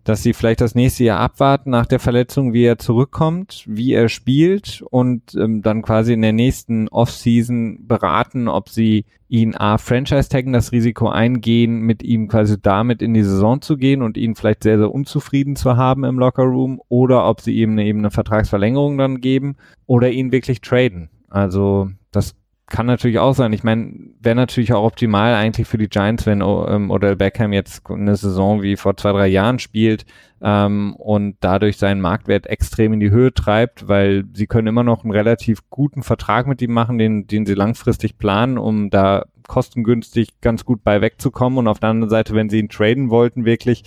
[0.07, 4.09] dass sie vielleicht das nächste Jahr abwarten nach der Verletzung, wie er zurückkommt, wie er
[4.09, 10.29] spielt und ähm, dann quasi in der nächsten Offseason beraten, ob sie ihn A, Franchise
[10.29, 14.37] taggen, das Risiko eingehen, mit ihm quasi damit in die Saison zu gehen und ihn
[14.37, 18.13] vielleicht sehr, sehr unzufrieden zu haben im Lockerroom oder ob sie ihm eine, eben eine
[18.13, 21.11] Vertragsverlängerung dann geben oder ihn wirklich traden.
[21.29, 22.37] Also das
[22.69, 23.53] kann natürlich auch sein.
[23.53, 27.89] Ich meine, wäre natürlich auch optimal eigentlich für die Giants, wenn ähm, Odell Beckham jetzt
[27.89, 30.05] eine Saison wie vor zwei, drei Jahren spielt
[30.43, 35.05] ähm, und dadurch seinen Marktwert extrem in die Höhe treibt, weil sie können immer noch
[35.05, 40.41] einen relativ guten Vertrag mit ihm machen, den, den sie langfristig planen, um da kostengünstig
[40.41, 41.61] ganz gut bei wegzukommen.
[41.61, 43.85] Und auf der anderen Seite, wenn sie ihn traden wollten, wirklich,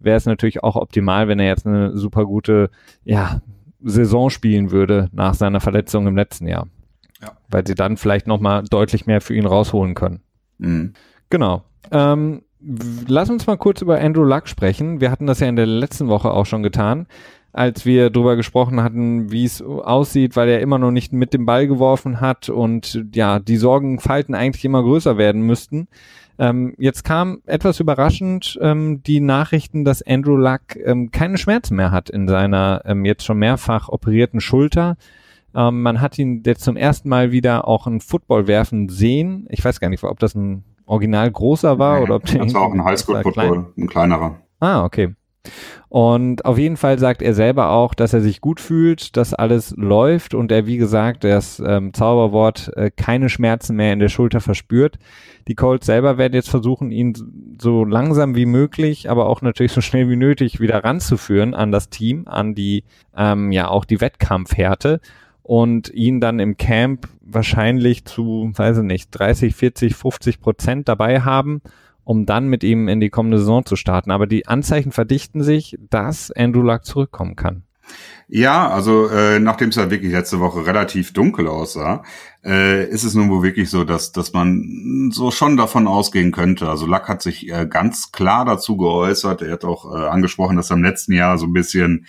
[0.00, 2.70] wäre es natürlich auch optimal, wenn er jetzt eine super gute,
[3.04, 3.42] ja,
[3.84, 6.68] Saison spielen würde nach seiner Verletzung im letzten Jahr.
[7.22, 7.32] Ja.
[7.48, 10.20] Weil sie dann vielleicht nochmal deutlich mehr für ihn rausholen können.
[10.58, 10.92] Mhm.
[11.30, 11.64] Genau.
[11.90, 12.42] Ähm,
[13.06, 15.00] lass uns mal kurz über Andrew Luck sprechen.
[15.00, 17.06] Wir hatten das ja in der letzten Woche auch schon getan,
[17.52, 21.46] als wir darüber gesprochen hatten, wie es aussieht, weil er immer noch nicht mit dem
[21.46, 25.88] Ball geworfen hat und ja, die Sorgenfalten eigentlich immer größer werden müssten.
[26.38, 31.90] Ähm, jetzt kam etwas überraschend ähm, die Nachrichten, dass Andrew Luck ähm, keine Schmerzen mehr
[31.90, 34.96] hat in seiner ähm, jetzt schon mehrfach operierten Schulter.
[35.54, 39.46] Ähm, man hat ihn jetzt zum ersten Mal wieder auch ein Football werfen sehen.
[39.50, 42.44] Ich weiß gar nicht, ob das ein original großer war oder ob der.
[42.44, 43.66] Das war auch ein Highschool-Football, klein.
[43.76, 44.36] ein kleinerer.
[44.60, 45.14] Ah, okay.
[45.88, 49.74] Und auf jeden Fall sagt er selber auch, dass er sich gut fühlt, dass alles
[49.76, 54.40] läuft und er, wie gesagt, das ähm, Zauberwort äh, keine Schmerzen mehr in der Schulter
[54.40, 54.98] verspürt.
[55.48, 59.80] Die Colts selber werden jetzt versuchen, ihn so langsam wie möglich, aber auch natürlich so
[59.82, 62.84] schnell wie nötig wieder ranzuführen an das Team, an die,
[63.14, 65.00] ähm, ja, auch die Wettkampfhärte
[65.42, 71.20] und ihn dann im Camp wahrscheinlich zu, weiß ich nicht, 30, 40, 50 Prozent dabei
[71.20, 71.62] haben,
[72.04, 74.10] um dann mit ihm in die kommende Saison zu starten.
[74.10, 77.64] Aber die Anzeichen verdichten sich, dass Andrew Luck zurückkommen kann.
[78.28, 82.02] Ja, also äh, nachdem es ja wirklich letzte Woche relativ dunkel aussah,
[82.44, 86.68] äh, ist es nun wohl wirklich so, dass dass man so schon davon ausgehen könnte.
[86.68, 89.42] Also Luck hat sich äh, ganz klar dazu geäußert.
[89.42, 92.06] Er hat auch äh, angesprochen, dass er im letzten Jahr so ein bisschen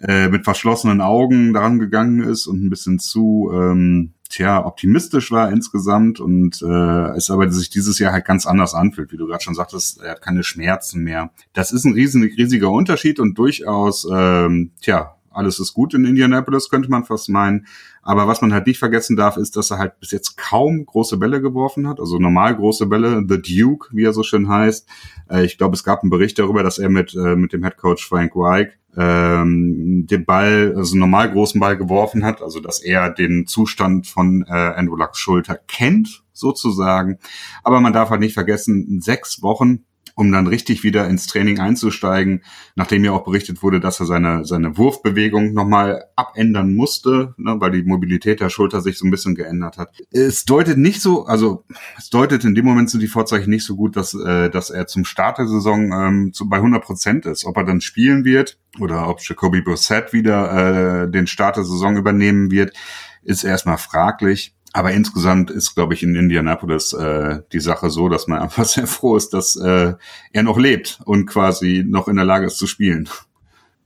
[0.00, 5.50] äh, mit verschlossenen Augen daran gegangen ist und ein bisschen zu ähm, tja, optimistisch war
[5.50, 9.44] insgesamt und äh, es aber sich dieses Jahr halt ganz anders anfühlt, wie du gerade
[9.44, 11.30] schon sagtest, er hat keine Schmerzen mehr.
[11.52, 16.68] Das ist ein riesen, riesiger Unterschied und durchaus, ähm, tja, alles ist gut in Indianapolis,
[16.68, 17.66] könnte man fast meinen.
[18.02, 21.16] Aber was man halt nicht vergessen darf, ist, dass er halt bis jetzt kaum große
[21.16, 22.00] Bälle geworfen hat.
[22.00, 24.88] Also normal große Bälle, The Duke, wie er so schön heißt.
[25.30, 27.76] Äh, ich glaube, es gab einen Bericht darüber, dass er mit, äh, mit dem Head
[27.76, 33.10] Coach Frank Reich ähm, den Ball, also normal großen Ball geworfen hat, also dass er
[33.10, 37.18] den Zustand von äh, Andrew Lucks Schulter kennt, sozusagen.
[37.62, 39.84] Aber man darf halt nicht vergessen, in sechs Wochen
[40.14, 42.42] um dann richtig wieder ins Training einzusteigen,
[42.74, 47.70] nachdem ja auch berichtet wurde, dass er seine, seine Wurfbewegung nochmal abändern musste, ne, weil
[47.70, 49.90] die Mobilität der Schulter sich so ein bisschen geändert hat.
[50.10, 51.64] Es deutet nicht so, also
[51.98, 54.86] es deutet in dem Moment sind die Vorzeichen nicht so gut, dass, äh, dass er
[54.86, 57.44] zum Start der Saison ähm, zu, bei 100 Prozent ist.
[57.44, 61.96] Ob er dann spielen wird oder ob Jacoby Brissett wieder äh, den Start der Saison
[61.96, 62.74] übernehmen wird,
[63.22, 64.54] ist erstmal fraglich.
[64.72, 68.86] Aber insgesamt ist, glaube ich, in Indianapolis äh, die Sache so, dass man einfach sehr
[68.86, 69.94] froh ist, dass äh,
[70.32, 73.08] er noch lebt und quasi noch in der Lage ist zu spielen.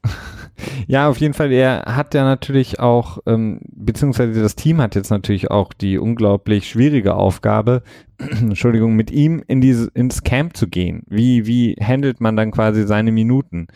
[0.87, 1.53] Ja, auf jeden Fall.
[1.53, 6.69] Er hat ja natürlich auch, ähm, beziehungsweise das Team hat jetzt natürlich auch die unglaublich
[6.69, 7.83] schwierige Aufgabe,
[8.19, 11.03] Entschuldigung, mit ihm in diese, ins Camp zu gehen.
[11.09, 13.67] Wie, wie handelt man dann quasi seine Minuten?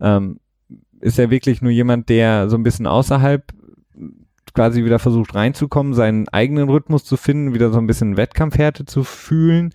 [0.00, 0.38] Ähm,
[1.00, 3.44] ist er wirklich nur jemand, der so ein bisschen außerhalb
[4.54, 9.04] quasi wieder versucht reinzukommen, seinen eigenen Rhythmus zu finden, wieder so ein bisschen Wettkampfhärte zu
[9.04, 9.72] fühlen?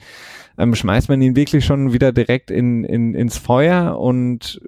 [0.58, 4.62] Ähm, schmeißt man ihn wirklich schon wieder direkt in, in, ins Feuer und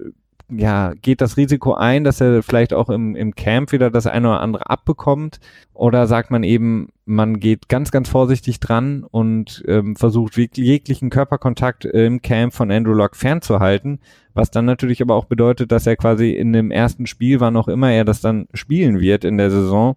[0.51, 4.29] ja, geht das Risiko ein, dass er vielleicht auch im, im Camp wieder das eine
[4.29, 5.39] oder andere abbekommt?
[5.73, 11.85] Oder sagt man eben, man geht ganz, ganz vorsichtig dran und ähm, versucht jeglichen Körperkontakt
[11.85, 13.99] im Camp von Andrew Locke fernzuhalten,
[14.33, 17.67] was dann natürlich aber auch bedeutet, dass er quasi in dem ersten Spiel, wann auch
[17.67, 19.95] immer er das dann spielen wird in der Saison,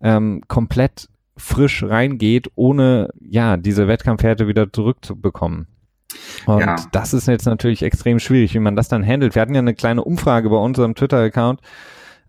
[0.00, 5.66] ähm, komplett frisch reingeht, ohne ja diese Wettkampfhärte wieder zurückzubekommen.
[6.46, 6.76] Und ja.
[6.92, 9.34] das ist jetzt natürlich extrem schwierig, wie man das dann handelt.
[9.34, 11.60] Wir hatten ja eine kleine Umfrage bei unserem Twitter-Account,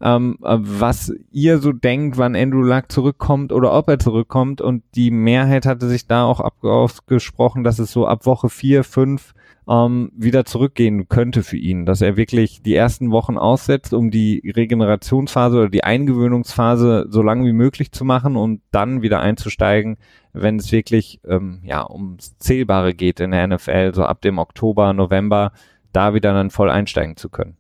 [0.02, 4.62] ähm, was ihr so denkt, wann Andrew Luck zurückkommt oder ob er zurückkommt.
[4.62, 9.34] Und die Mehrheit hatte sich da auch ausgesprochen, dass es so ab Woche vier, fünf
[9.70, 14.52] ähm, wieder zurückgehen könnte für ihn, dass er wirklich die ersten Wochen aussetzt, um die
[14.56, 19.98] Regenerationsphase oder die Eingewöhnungsphase so lang wie möglich zu machen und dann wieder einzusteigen,
[20.34, 24.94] wenn es wirklich ähm, ja ums Zählbare geht in der NFL, so ab dem Oktober,
[24.94, 25.52] November,
[25.94, 27.58] da wieder dann voll einsteigen zu können.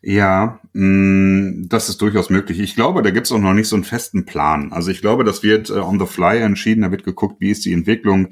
[0.00, 2.60] Ja, mh, mm, das ist durchaus möglich.
[2.60, 4.72] Ich glaube, da gibt's auch noch nicht so einen festen Plan.
[4.72, 6.82] Also ich glaube, das wird äh, on the fly entschieden.
[6.82, 8.28] Da wird geguckt, wie ist die Entwicklung,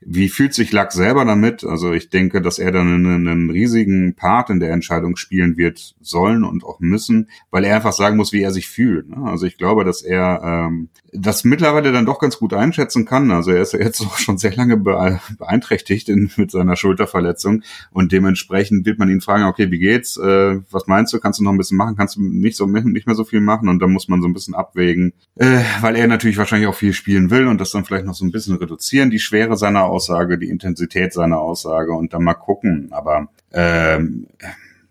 [0.00, 1.64] wie fühlt sich Lack selber damit.
[1.64, 5.94] Also ich denke, dass er dann einen, einen, riesigen Part in der Entscheidung spielen wird
[6.00, 9.08] sollen und auch müssen, weil er einfach sagen muss, wie er sich fühlt.
[9.08, 9.24] Ne?
[9.24, 13.30] Also ich glaube, dass er ähm, das mittlerweile dann doch ganz gut einschätzen kann.
[13.30, 18.84] Also er ist jetzt auch schon sehr lange beeinträchtigt in, mit seiner Schulterverletzung und dementsprechend
[18.84, 20.16] wird man ihn fragen, okay, wie geht's?
[20.16, 21.20] Äh, was meinst du?
[21.20, 21.96] Kannst du noch ein bisschen machen?
[21.96, 23.68] Kannst du nicht so nicht mehr so viel machen?
[23.68, 26.92] Und da muss man so ein bisschen abwägen, äh, weil er natürlich wahrscheinlich auch viel
[26.92, 30.38] spielen will und das dann vielleicht noch so ein bisschen reduzieren, die Schwere seiner Aussage,
[30.38, 32.88] die Intensität seiner Aussage und dann mal gucken.
[32.92, 34.26] Aber ähm,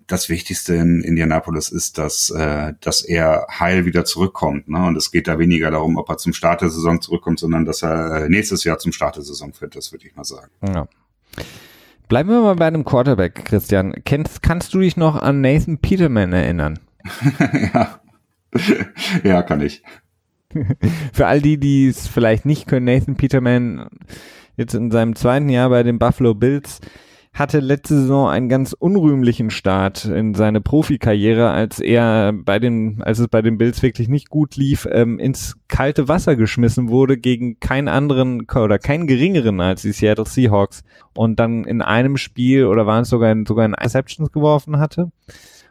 [0.07, 4.67] das Wichtigste in Indianapolis ist, dass, äh, dass er heil wieder zurückkommt.
[4.69, 4.85] Ne?
[4.85, 7.81] Und es geht da weniger darum, ob er zum Start der Saison zurückkommt, sondern dass
[7.83, 10.51] er äh, nächstes Jahr zum Start der Saison fit ist, würde ich mal sagen.
[10.65, 10.87] Ja.
[12.13, 13.91] Bleiben wir mal bei einem Quarterback, Christian.
[14.05, 16.77] Kennst, kannst du dich noch an Nathan Peterman erinnern?
[17.73, 17.99] ja.
[19.23, 19.81] ja, kann ich.
[21.11, 23.87] Für all die, die es vielleicht nicht können, Nathan Peterman
[24.57, 26.81] jetzt in seinem zweiten Jahr bei den Buffalo Bills
[27.33, 33.17] hatte letzte Saison einen ganz unrühmlichen Start in seine Profikarriere, als er bei den, als
[33.17, 37.59] es bei den Bills wirklich nicht gut lief, ähm, ins kalte Wasser geschmissen wurde gegen
[37.59, 40.83] keinen anderen oder keinen geringeren als die Seattle Seahawks
[41.15, 45.11] und dann in einem Spiel oder waren es sogar in, sogar in Interceptions geworfen hatte.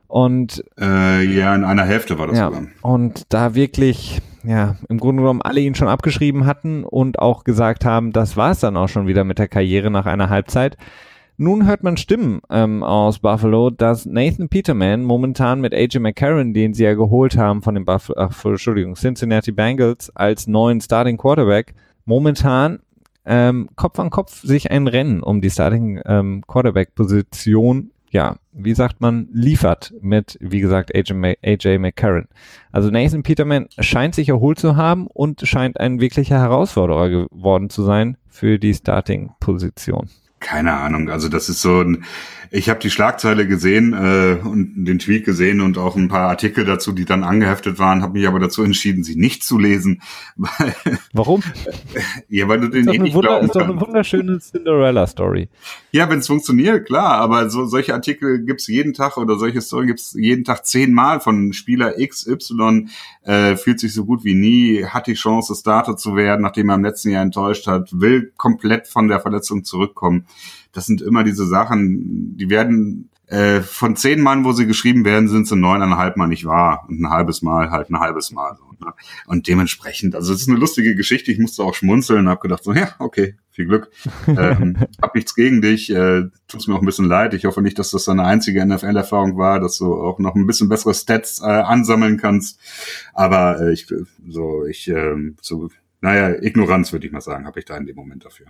[0.09, 2.64] Und äh, ja, in einer Hälfte war das ja, sogar.
[2.83, 7.85] Und da wirklich, ja, im Grunde genommen alle ihn schon abgeschrieben hatten und auch gesagt
[7.85, 10.77] haben, das war es dann auch schon wieder mit der Karriere nach einer Halbzeit.
[11.43, 16.73] Nun hört man Stimmen ähm, aus Buffalo, dass Nathan Peterman momentan mit AJ McCarron, den
[16.73, 21.75] sie ja geholt haben von den Buffalo, ach, Entschuldigung, Cincinnati Bengals als neuen Starting Quarterback,
[22.05, 22.79] momentan
[23.25, 28.75] ähm, Kopf an Kopf sich ein Rennen um die Starting ähm, Quarterback Position, ja, wie
[28.75, 32.29] sagt man, liefert mit, wie gesagt, AJ, AJ McCarron.
[32.71, 37.83] Also Nathan Peterman scheint sich erholt zu haben und scheint ein wirklicher Herausforderer geworden zu
[37.83, 40.09] sein für die Starting Position.
[40.43, 41.09] Keine Ahnung.
[41.09, 42.05] Also das ist so ein.
[42.55, 46.67] Ich habe die Schlagzeile gesehen äh, und den Tweet gesehen und auch ein paar Artikel
[46.67, 50.03] dazu, die dann angeheftet waren, habe mich aber dazu entschieden, sie nicht zu lesen.
[51.15, 51.43] Warum?
[52.29, 55.49] ja, weil du den eh nicht Wunder, glauben Ist doch eine wunderschöne Cinderella-Story.
[55.93, 57.13] Ja, wenn es funktioniert, klar.
[57.23, 61.55] Aber so solche Artikel gibt's jeden Tag oder solche Story gibt's jeden Tag zehnmal von
[61.55, 62.89] Spieler XY
[63.25, 66.75] äh, fühlt sich so gut wie nie, hat die Chance, Starter zu werden, nachdem er
[66.75, 70.27] im letzten Jahr enttäuscht hat, will komplett von der Verletzung zurückkommen.
[70.73, 75.27] Das sind immer diese Sachen, die werden äh, von zehn Mann, wo sie geschrieben werden,
[75.27, 78.57] sind sie neuneinhalb Mal nicht wahr und ein halbes Mal halt ein halbes Mal.
[78.59, 78.92] So, ne?
[79.27, 81.33] Und dementsprechend, also es ist eine lustige Geschichte.
[81.33, 83.90] Ich musste auch schmunzeln, habe gedacht so, ja, okay, viel Glück.
[84.27, 87.33] ähm, hab nichts gegen dich, äh, tut's mir auch ein bisschen leid.
[87.33, 90.69] Ich hoffe nicht, dass das deine einzige NFL-Erfahrung war, dass du auch noch ein bisschen
[90.69, 92.61] bessere Stats äh, ansammeln kannst.
[93.15, 93.87] Aber äh, ich,
[94.29, 95.71] so, ich, äh, so,
[96.02, 98.48] naja, Ignoranz würde ich mal sagen, habe ich da in dem Moment dafür.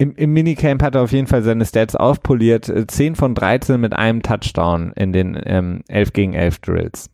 [0.00, 2.72] Im, Im Minicamp hat er auf jeden Fall seine Stats aufpoliert.
[2.88, 7.10] 10 äh, von 13 mit einem Touchdown in den ähm, 11 gegen 11 Drills.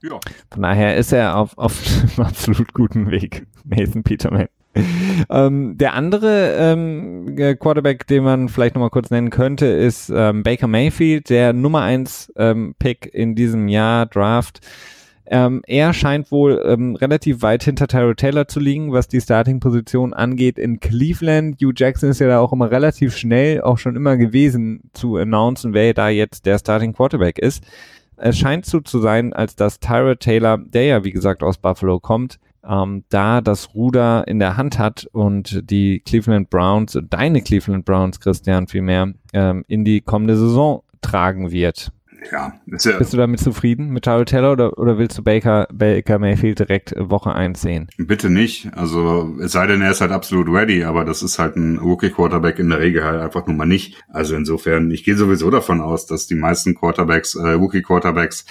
[0.00, 0.18] Ja.
[0.50, 1.82] Von daher ist er auf, auf
[2.16, 4.48] einem absolut guten Weg, Nathan Peterman.
[5.28, 10.68] ähm, der andere ähm, Quarterback, den man vielleicht nochmal kurz nennen könnte, ist ähm, Baker
[10.68, 14.60] Mayfield, der Nummer 1 ähm, Pick in diesem Jahr Draft
[15.30, 20.14] Ähm, er scheint wohl ähm, relativ weit hinter Tyrell Taylor zu liegen, was die Starting-Position
[20.14, 21.60] angeht in Cleveland.
[21.60, 25.74] Hugh Jackson ist ja da auch immer relativ schnell, auch schon immer gewesen, zu announcen,
[25.74, 27.62] wer da jetzt der Starting Quarterback ist.
[28.16, 32.00] Es scheint so zu sein, als dass Tyrell Taylor, der ja wie gesagt aus Buffalo
[32.00, 37.84] kommt, ähm, da das Ruder in der Hand hat und die Cleveland Browns, deine Cleveland
[37.84, 41.92] Browns, Christian, vielmehr, ähm, in die kommende Saison tragen wird.
[42.30, 46.18] Ja, ja Bist du damit zufrieden mit Tyrell Taylor oder, oder willst du Baker, Baker
[46.18, 47.88] Mayfield direkt Woche 1 sehen?
[47.96, 48.70] Bitte nicht.
[48.74, 52.58] Also es sei denn, er ist halt absolut ready, aber das ist halt ein Rookie-Quarterback
[52.58, 54.02] in der Regel halt einfach nun mal nicht.
[54.08, 58.44] Also insofern, ich gehe sowieso davon aus, dass die meisten Quarterbacks, äh, Rookie-Quarterbacks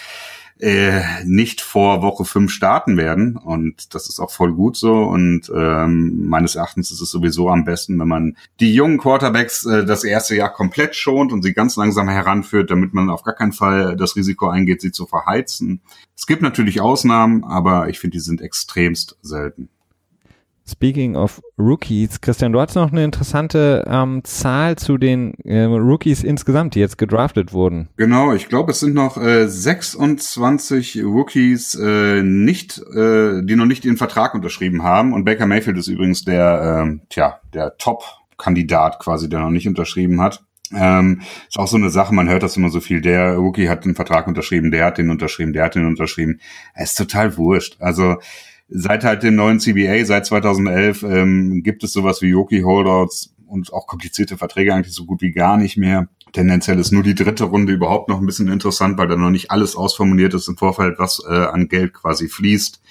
[0.60, 3.38] äh, nicht vor Woche fünf starten werden.
[3.38, 4.94] Und das ist auch voll gut so.
[5.04, 9.86] Und ähm, meines Erachtens ist es sowieso am besten, wenn man die jungen Quarterbacks äh,
[9.86, 13.54] das erste Jahr komplett schont und sie ganz langsam heranführt, damit man auf gar keinen
[13.54, 15.82] Fall das Risiko eingeht, sie zu verheizen.
[16.16, 19.70] Es gibt natürlich Ausnahmen, aber ich finde, die sind extremst selten.
[20.70, 26.24] Speaking of Rookies, Christian, du hast noch eine interessante ähm, Zahl zu den äh, Rookies
[26.24, 27.88] insgesamt, die jetzt gedraftet wurden.
[27.96, 33.86] Genau, ich glaube, es sind noch äh, 26 Rookies, äh, nicht, äh, die noch nicht
[33.86, 35.14] den Vertrag unterschrieben haben.
[35.14, 40.20] Und Baker Mayfield ist übrigens der, äh, tja, der Top-Kandidat quasi, der noch nicht unterschrieben
[40.20, 40.44] hat.
[40.76, 43.86] Ähm, ist auch so eine Sache, man hört das immer so viel, der Rookie hat
[43.86, 46.42] den Vertrag unterschrieben, der hat den unterschrieben, der hat den unterschrieben.
[46.74, 47.78] Es ist total wurscht.
[47.80, 48.18] Also
[48.70, 53.88] seit halt dem neuen CBA, seit 2011, ähm, gibt es sowas wie Yoki-Holdouts und auch
[53.88, 56.08] komplizierte Verträge eigentlich so gut wie gar nicht mehr.
[56.34, 59.50] Tendenziell ist nur die dritte Runde überhaupt noch ein bisschen interessant, weil da noch nicht
[59.50, 62.82] alles ausformuliert ist im Vorfeld, was äh, an Geld quasi fließt.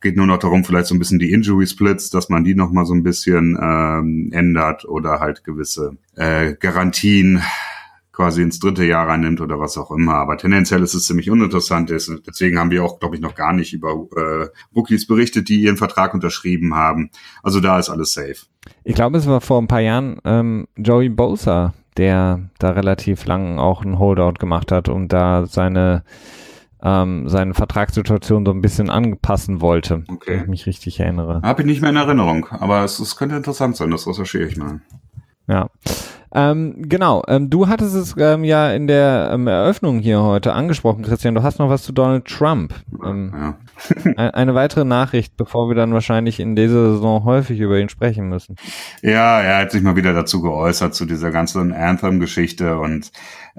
[0.00, 2.72] Geht nur noch darum, vielleicht so ein bisschen die Injury Splits, dass man die noch
[2.72, 7.42] mal so ein bisschen ähm, ändert oder halt gewisse äh, Garantien
[8.12, 10.14] quasi ins dritte Jahr reinnimmt oder was auch immer.
[10.14, 11.90] Aber tendenziell ist es ziemlich uninteressant.
[11.90, 15.76] Deswegen haben wir auch, glaube ich, noch gar nicht über äh, Rookies berichtet, die ihren
[15.76, 17.10] Vertrag unterschrieben haben.
[17.42, 18.36] Also da ist alles safe.
[18.84, 23.58] Ich glaube, es war vor ein paar Jahren ähm, Joey Bosa, der da relativ lang
[23.58, 26.04] auch einen Holdout gemacht hat und da seine
[26.82, 30.32] ähm, seine Vertragssituation so ein bisschen anpassen wollte, okay.
[30.32, 31.42] wenn ich mich richtig erinnere.
[31.42, 34.56] Habe ich nicht mehr in Erinnerung, aber es, es könnte interessant sein, das recherchiere ich
[34.56, 34.80] mal.
[35.46, 35.68] Ja.
[36.32, 41.02] Ähm, genau, ähm, du hattest es ähm, ja in der ähm, Eröffnung hier heute angesprochen,
[41.02, 41.34] Christian.
[41.34, 42.74] Du hast noch was zu Donald Trump.
[43.04, 43.58] Ähm, ja.
[44.32, 48.56] eine weitere Nachricht, bevor wir dann wahrscheinlich in dieser Saison häufig über ihn sprechen müssen.
[49.02, 52.78] Ja, er hat sich mal wieder dazu geäußert, zu dieser ganzen Anthem-Geschichte.
[52.78, 53.10] Und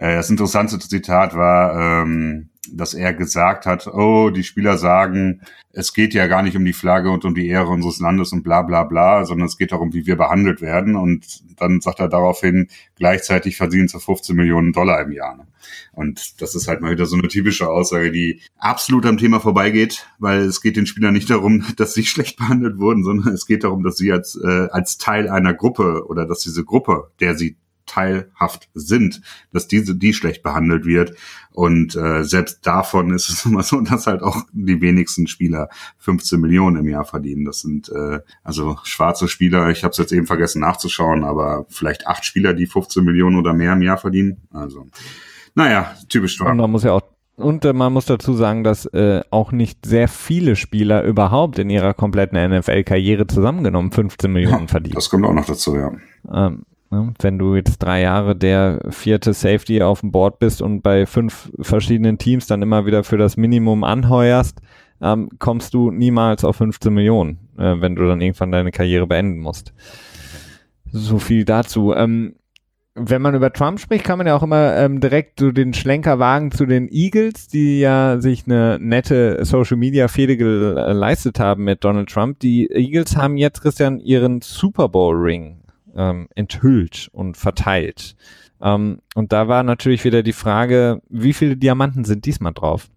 [0.07, 5.41] das interessante Zitat war, ähm, dass er gesagt hat, oh, die Spieler sagen,
[5.73, 8.43] es geht ja gar nicht um die Flagge und um die Ehre unseres Landes und
[8.43, 10.95] bla bla bla, sondern es geht darum, wie wir behandelt werden.
[10.95, 15.47] Und dann sagt er daraufhin, gleichzeitig verdienen sie 15 Millionen Dollar im Jahr.
[15.91, 20.07] Und das ist halt mal wieder so eine typische Aussage, die absolut am Thema vorbeigeht,
[20.19, 23.63] weil es geht den Spielern nicht darum, dass sie schlecht behandelt wurden, sondern es geht
[23.63, 27.57] darum, dass sie als, äh, als Teil einer Gruppe oder dass diese Gruppe, der sie
[27.91, 29.21] teilhaft sind,
[29.51, 31.13] dass diese die schlecht behandelt wird.
[31.51, 36.39] Und äh, selbst davon ist es immer so, dass halt auch die wenigsten Spieler 15
[36.39, 37.45] Millionen im Jahr verdienen.
[37.45, 42.07] Das sind äh, also schwarze Spieler, ich habe es jetzt eben vergessen nachzuschauen, aber vielleicht
[42.07, 44.37] acht Spieler, die 15 Millionen oder mehr im Jahr verdienen.
[44.51, 44.87] Also,
[45.53, 46.39] naja, typisch.
[46.39, 47.01] Und man muss ja auch
[47.35, 51.71] und äh, man muss dazu sagen, dass äh, auch nicht sehr viele Spieler überhaupt in
[51.71, 54.95] ihrer kompletten NFL-Karriere zusammengenommen 15 Millionen ja, verdienen.
[54.95, 55.91] Das kommt auch noch dazu, ja.
[56.31, 56.63] Ähm?
[56.91, 61.49] Wenn du jetzt drei Jahre der vierte Safety auf dem Board bist und bei fünf
[61.61, 64.59] verschiedenen Teams dann immer wieder für das Minimum anheuerst,
[65.01, 69.39] ähm, kommst du niemals auf 15 Millionen, äh, wenn du dann irgendwann deine Karriere beenden
[69.39, 69.73] musst.
[70.91, 71.93] So viel dazu.
[71.93, 72.35] Ähm,
[72.93, 76.19] wenn man über Trump spricht, kann man ja auch immer ähm, direkt so den Schlenker
[76.19, 81.85] wagen zu den Eagles, die ja sich eine nette Social Media Fehde geleistet haben mit
[81.85, 82.39] Donald Trump.
[82.39, 85.60] Die Eagles haben jetzt Christian ihren Super Bowl Ring
[85.95, 88.15] ähm, enthüllt und verteilt.
[88.61, 92.89] Ähm, und da war natürlich wieder die Frage, wie viele Diamanten sind diesmal drauf?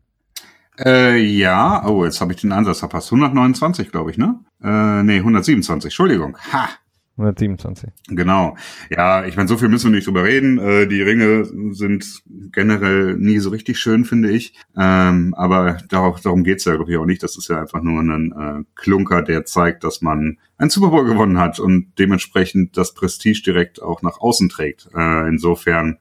[0.78, 3.12] Äh, ja, oh, jetzt habe ich den Ansatz verpasst.
[3.12, 4.40] 129, glaube ich, ne?
[4.62, 6.36] Äh, nee, 127, Entschuldigung.
[6.52, 6.68] Ha!
[7.16, 7.90] 127.
[8.08, 8.56] Genau.
[8.90, 10.58] Ja, ich meine, so viel müssen wir nicht drüber reden.
[10.58, 14.54] Äh, die Ringe sind generell nie so richtig schön, finde ich.
[14.76, 17.22] Ähm, aber darauf, darum geht's ja, glaube ich, auch nicht.
[17.22, 21.04] Das ist ja einfach nur ein äh, Klunker, der zeigt, dass man ein Super Bowl
[21.04, 24.88] gewonnen hat und dementsprechend das Prestige direkt auch nach außen trägt.
[24.94, 25.98] Äh, insofern,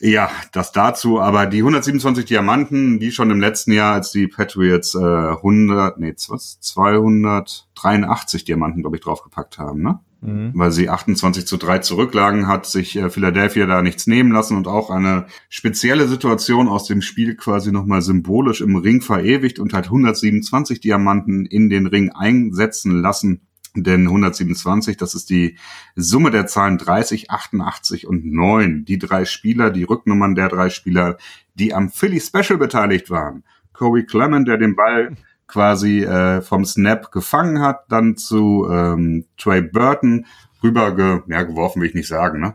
[0.00, 1.20] ja, das dazu.
[1.20, 6.14] Aber die 127 Diamanten, wie schon im letzten Jahr, als die Patriots äh, 100, nee,
[6.28, 10.00] was, 283 Diamanten, glaube ich, draufgepackt haben, ne?
[10.24, 10.52] mhm.
[10.54, 14.66] weil sie 28 zu 3 zurücklagen, hat sich äh, Philadelphia da nichts nehmen lassen und
[14.66, 19.86] auch eine spezielle Situation aus dem Spiel quasi nochmal symbolisch im Ring verewigt und hat
[19.86, 23.42] 127 Diamanten in den Ring einsetzen lassen.
[23.76, 25.58] Denn 127, das ist die
[25.96, 28.84] Summe der Zahlen 30, 88 und 9.
[28.84, 31.18] Die drei Spieler, die Rücknummern der drei Spieler,
[31.54, 33.42] die am Philly Special beteiligt waren.
[33.72, 35.16] Corey Clement, der den Ball
[35.48, 40.26] quasi äh, vom Snap gefangen hat, dann zu ähm, Trey Burton
[40.62, 42.54] rüber ja, geworfen, will ich nicht sagen, ne?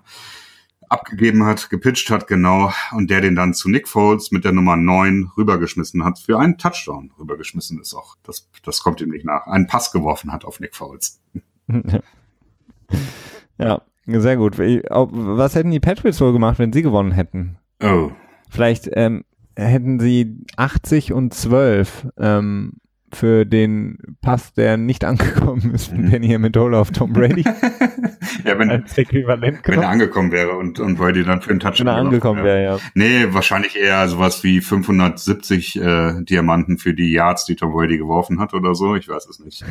[0.90, 4.76] Abgegeben hat, gepitcht hat, genau, und der den dann zu Nick Foles mit der Nummer
[4.76, 8.16] 9 rübergeschmissen hat, für einen Touchdown rübergeschmissen ist auch.
[8.24, 9.48] Das, das kommt ihm nicht nach.
[9.48, 11.22] Einen Pass geworfen hat auf Nick Foles.
[13.58, 14.58] ja, sehr gut.
[14.58, 17.58] Was hätten die Patriots wohl gemacht, wenn sie gewonnen hätten?
[17.82, 18.12] Oh.
[18.50, 19.24] Vielleicht ähm,
[19.56, 22.74] hätten sie 80 und 12 ähm,
[23.12, 26.12] für den Pass, der nicht angekommen ist mhm.
[26.12, 27.44] Danny Amendola auf Tom Brady.
[28.46, 31.88] ja, wenn, als Äquivalent wenn er angekommen wäre und, und Brady dann für einen Touchdown.
[31.88, 32.78] Wenn er angekommen wäre, ja.
[32.94, 38.40] Nee, wahrscheinlich eher sowas wie 570 äh, Diamanten für die Yards, die Tom Brady geworfen
[38.40, 38.96] hat oder so.
[38.96, 39.64] Ich weiß es nicht.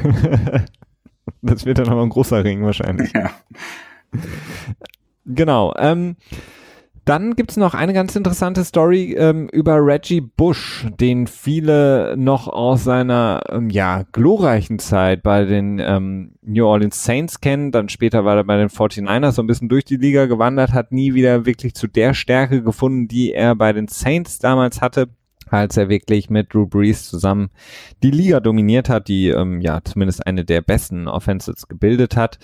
[1.42, 3.12] das wird dann aber ein großer Ring wahrscheinlich.
[3.12, 3.30] Ja.
[5.24, 5.74] Genau.
[5.78, 6.16] Ähm,
[7.08, 12.84] dann gibt's noch eine ganz interessante Story ähm, über Reggie Bush, den viele noch aus
[12.84, 17.72] seiner ähm, ja, glorreichen Zeit bei den ähm, New Orleans Saints kennen.
[17.72, 20.92] Dann später war er bei den 49ers so ein bisschen durch die Liga gewandert, hat
[20.92, 25.08] nie wieder wirklich zu der Stärke gefunden, die er bei den Saints damals hatte
[25.50, 27.48] als er wirklich mit Drew Brees zusammen
[28.02, 32.38] die Liga dominiert hat, die ähm, ja zumindest eine der besten Offenses gebildet hat.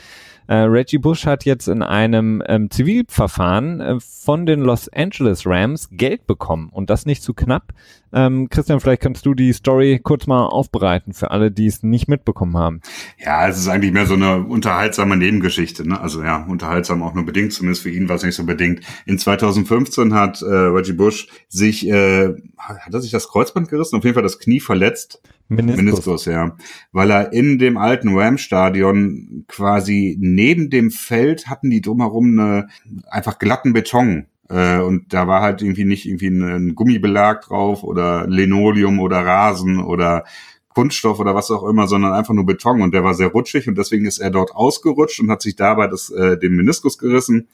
[0.46, 5.88] Äh, Reggie Bush hat jetzt in einem ähm, Zivilverfahren äh, von den Los Angeles Rams
[5.90, 7.72] Geld bekommen und das nicht zu knapp.
[8.12, 12.08] Ähm, Christian, vielleicht kannst du die Story kurz mal aufbereiten für alle, die es nicht
[12.08, 12.80] mitbekommen haben.
[13.18, 15.88] Ja, es ist eigentlich mehr so eine unterhaltsame Nebengeschichte.
[15.88, 16.00] Ne?
[16.00, 18.80] Also ja, unterhaltsam auch nur bedingt, zumindest für ihn war es nicht so bedingt.
[19.06, 23.96] In 2015 hat äh, Reggie Bush sich, äh, hat er sich das Kreuzband gerissen?
[23.96, 25.82] Auf jeden Fall das Knie verletzt Meniskus.
[25.82, 26.56] Meniskus, ja.
[26.92, 32.68] Weil er in dem alten Ram-Stadion quasi neben dem Feld hatten die drumherum eine
[33.08, 34.26] einfach glatten Beton.
[34.48, 39.78] Äh, und da war halt irgendwie nicht irgendwie ein Gummibelag drauf oder Linoleum oder Rasen
[39.78, 40.24] oder
[40.68, 43.78] Kunststoff oder was auch immer, sondern einfach nur Beton und der war sehr rutschig und
[43.78, 47.48] deswegen ist er dort ausgerutscht und hat sich dabei das, äh, den Meniskus gerissen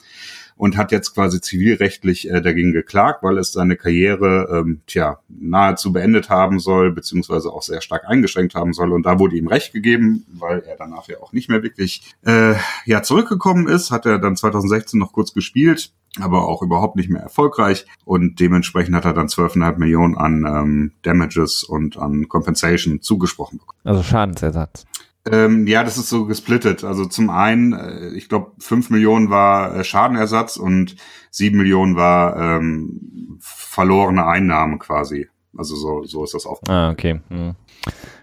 [0.61, 5.91] und hat jetzt quasi zivilrechtlich äh, dagegen geklagt, weil es seine Karriere ähm, tja nahezu
[5.91, 8.91] beendet haben soll, beziehungsweise auch sehr stark eingeschränkt haben soll.
[8.91, 12.53] Und da wurde ihm Recht gegeben, weil er danach ja auch nicht mehr wirklich äh,
[12.85, 13.89] ja zurückgekommen ist.
[13.89, 17.87] Hat er dann 2016 noch kurz gespielt, aber auch überhaupt nicht mehr erfolgreich.
[18.05, 23.79] Und dementsprechend hat er dann 12,5 Millionen an ähm, Damages und an Compensation zugesprochen bekommen.
[23.83, 24.85] Also Schadensersatz.
[25.29, 26.83] Ähm, ja, das ist so gesplittet.
[26.83, 30.95] Also zum einen, äh, ich glaube, fünf Millionen war äh, Schadenersatz und
[31.29, 35.27] sieben Millionen war ähm, verlorene Einnahmen quasi.
[35.55, 36.61] Also so, so ist das auch.
[36.67, 37.21] Ah, okay.
[37.29, 37.55] Hm.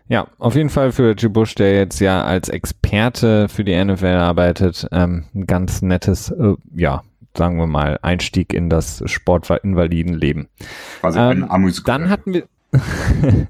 [0.09, 4.07] Ja, auf jeden Fall für Reggie Bush, der jetzt ja als Experte für die NFL
[4.07, 7.03] arbeitet, ähm, ein ganz nettes, äh, ja,
[7.37, 10.49] sagen wir mal, Einstieg in das Sportinvalidenleben.
[11.01, 12.45] Quasi ähm, ein Dann hatten wir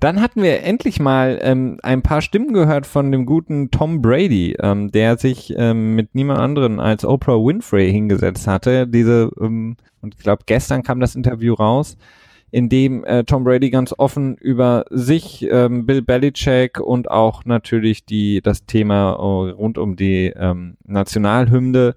[0.00, 4.56] Dann hatten wir endlich mal ähm, ein paar Stimmen gehört von dem guten Tom Brady,
[4.60, 8.86] ähm, der sich ähm, mit niemand anderen als Oprah Winfrey hingesetzt hatte.
[8.86, 11.96] Diese, ähm, und ich glaube, gestern kam das Interview raus,
[12.50, 18.04] in dem äh, Tom Brady ganz offen über sich, ähm, Bill Belichick und auch natürlich
[18.04, 21.94] die das Thema oh, rund um die ähm, Nationalhymne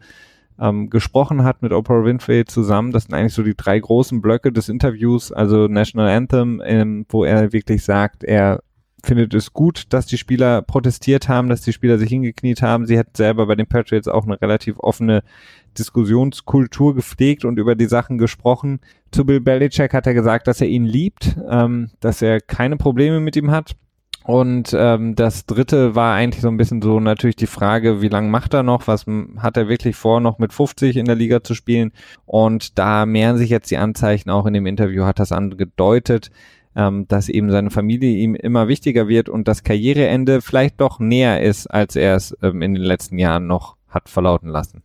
[0.59, 2.91] ähm, gesprochen hat mit Oprah Winfrey zusammen.
[2.91, 7.23] Das sind eigentlich so die drei großen Blöcke des Interviews, also National Anthem, ähm, wo
[7.23, 8.61] er wirklich sagt, er
[9.03, 12.87] findet es gut, dass die Spieler protestiert haben, dass die Spieler sich hingekniet haben.
[12.87, 15.23] Sie hat selber bei den Patriots auch eine relativ offene
[15.77, 18.79] Diskussionskultur gepflegt und über die Sachen gesprochen.
[19.11, 23.19] Zu Bill Belichick hat er gesagt, dass er ihn liebt, ähm, dass er keine Probleme
[23.19, 23.75] mit ihm hat
[24.25, 28.27] und ähm, das dritte war eigentlich so ein bisschen so natürlich die Frage, wie lange
[28.27, 28.87] macht er noch?
[28.87, 29.05] Was
[29.37, 31.91] hat er wirklich vor, noch mit 50 in der Liga zu spielen?
[32.25, 36.31] Und da mehren sich jetzt die Anzeichen, auch in dem Interview hat das angedeutet,
[36.75, 41.43] ähm, dass eben seine Familie ihm immer wichtiger wird und das Karriereende vielleicht doch näher
[41.43, 44.81] ist, als er es ähm, in den letzten Jahren noch hat verlauten lassen.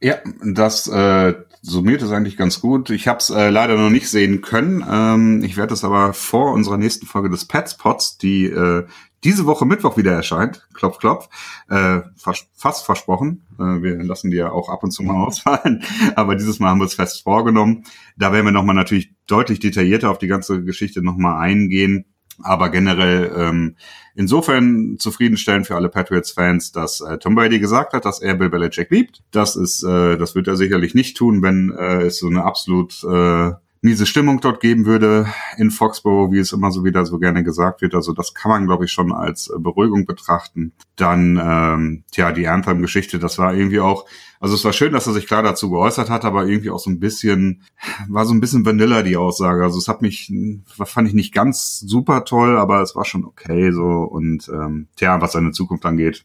[0.00, 2.90] Ja, das äh, summiert es eigentlich ganz gut.
[2.90, 4.84] Ich habe es äh, leider noch nicht sehen können.
[4.88, 8.86] Ähm, ich werde es aber vor unserer nächsten Folge des Pets Pots, die äh,
[9.24, 11.30] diese Woche Mittwoch wieder erscheint, klopf, klopf,
[11.70, 13.46] äh, fast, fast versprochen.
[13.58, 15.82] Äh, wir lassen die ja auch ab und zu mal ausfallen,
[16.16, 17.84] aber dieses Mal haben wir es fest vorgenommen.
[18.18, 22.04] Da werden wir nochmal natürlich deutlich detaillierter auf die ganze Geschichte nochmal eingehen
[22.42, 23.76] Aber generell ähm,
[24.14, 28.90] insofern zufriedenstellend für alle Patriots-Fans, dass äh, Tom Brady gesagt hat, dass er Bill Belichick
[28.90, 29.22] liebt.
[29.30, 33.02] Das ist, äh, das wird er sicherlich nicht tun, wenn äh, es so eine absolut
[33.04, 33.52] äh,
[33.84, 35.26] miese Stimmung dort geben würde
[35.58, 37.94] in Foxborough, wie es immer so wieder so gerne gesagt wird.
[37.94, 40.72] Also das kann man, glaube ich, schon als äh, Beruhigung betrachten.
[40.96, 44.06] Dann, ähm, tja, die Anthem-Geschichte, das war irgendwie auch,
[44.40, 46.88] also es war schön, dass er sich klar dazu geäußert hat, aber irgendwie auch so
[46.88, 47.62] ein bisschen,
[48.08, 49.62] war so ein bisschen Vanilla die Aussage.
[49.62, 50.32] Also es hat mich,
[50.66, 53.84] fand ich nicht ganz super toll, aber es war schon okay so.
[53.84, 56.24] Und ähm, tja, was seine Zukunft angeht,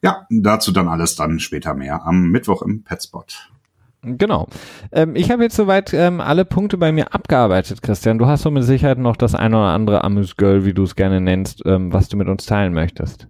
[0.00, 3.49] ja, dazu dann alles dann später mehr am Mittwoch im Petspot.
[4.02, 4.48] Genau.
[4.92, 8.18] Ähm, ich habe jetzt soweit ähm, alle Punkte bei mir abgearbeitet, Christian.
[8.18, 11.20] Du hast so mit Sicherheit noch das eine oder andere Amüs-Girl, wie du es gerne
[11.20, 13.28] nennst, ähm, was du mit uns teilen möchtest.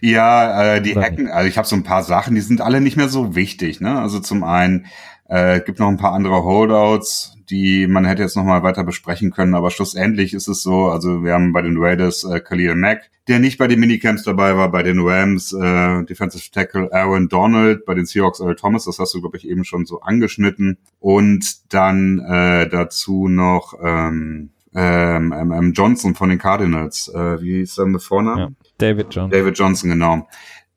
[0.00, 2.96] Ja, äh, die Hacken, also ich habe so ein paar Sachen, die sind alle nicht
[2.96, 3.80] mehr so wichtig.
[3.80, 4.00] Ne?
[4.00, 4.86] Also zum einen
[5.28, 9.30] äh, gibt noch ein paar andere Holdouts, die man hätte jetzt noch mal weiter besprechen
[9.30, 13.10] können, aber schlussendlich ist es so, also wir haben bei den Raiders äh, Khalil Mack,
[13.28, 17.84] der nicht bei den Minicamps dabei war, bei den Rams äh, Defensive Tackle Aaron Donald,
[17.84, 20.78] bei den Seahawks Earl Thomas, das hast du, glaube ich, eben schon so angeschnitten.
[20.98, 27.08] Und dann äh, dazu noch ähm, ähm, ähm, Johnson von den Cardinals.
[27.14, 28.40] Äh, wie ist der Vorname?
[28.40, 28.48] Ja,
[28.78, 29.30] David Johnson.
[29.30, 30.28] David Johnson, genau.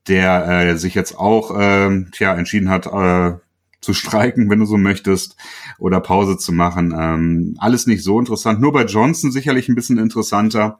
[0.08, 3.38] Der äh, sich jetzt auch äh, tja, entschieden hat, äh,
[3.82, 5.36] zu streiken, wenn du so möchtest,
[5.78, 6.94] oder Pause zu machen.
[6.98, 8.60] Ähm, alles nicht so interessant.
[8.60, 10.78] Nur bei Johnson sicherlich ein bisschen interessanter,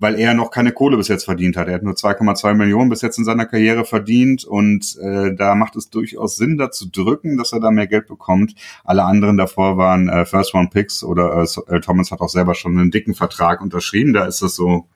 [0.00, 1.68] weil er noch keine Kohle bis jetzt verdient hat.
[1.68, 5.76] Er hat nur 2,2 Millionen bis jetzt in seiner Karriere verdient und äh, da macht
[5.76, 8.54] es durchaus Sinn, da zu drücken, dass er da mehr Geld bekommt.
[8.82, 12.78] Alle anderen davor waren äh, First Round Picks oder äh, Thomas hat auch selber schon
[12.78, 14.14] einen dicken Vertrag unterschrieben.
[14.14, 14.86] Da ist das so,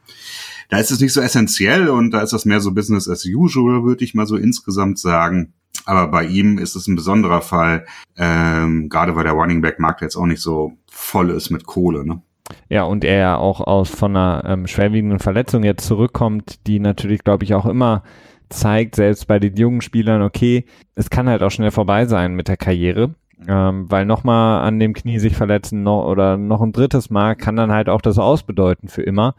[0.68, 3.84] da ist es nicht so essentiell und da ist das mehr so Business as usual,
[3.84, 5.52] würde ich mal so insgesamt sagen.
[5.86, 7.84] Aber bei ihm ist es ein besonderer Fall,
[8.16, 12.06] ähm, gerade weil der Running Back Markt jetzt auch nicht so voll ist mit Kohle.
[12.06, 12.22] Ne?
[12.68, 17.24] Ja, und er ja auch aus von einer ähm, schwerwiegenden Verletzung jetzt zurückkommt, die natürlich,
[17.24, 18.02] glaube ich, auch immer
[18.48, 22.48] zeigt, selbst bei den jungen Spielern, okay, es kann halt auch schnell vorbei sein mit
[22.48, 23.14] der Karriere.
[23.46, 27.56] Ähm, weil nochmal an dem Knie sich verletzen noch, oder noch ein drittes Mal kann
[27.56, 29.34] dann halt auch das ausbedeuten für immer.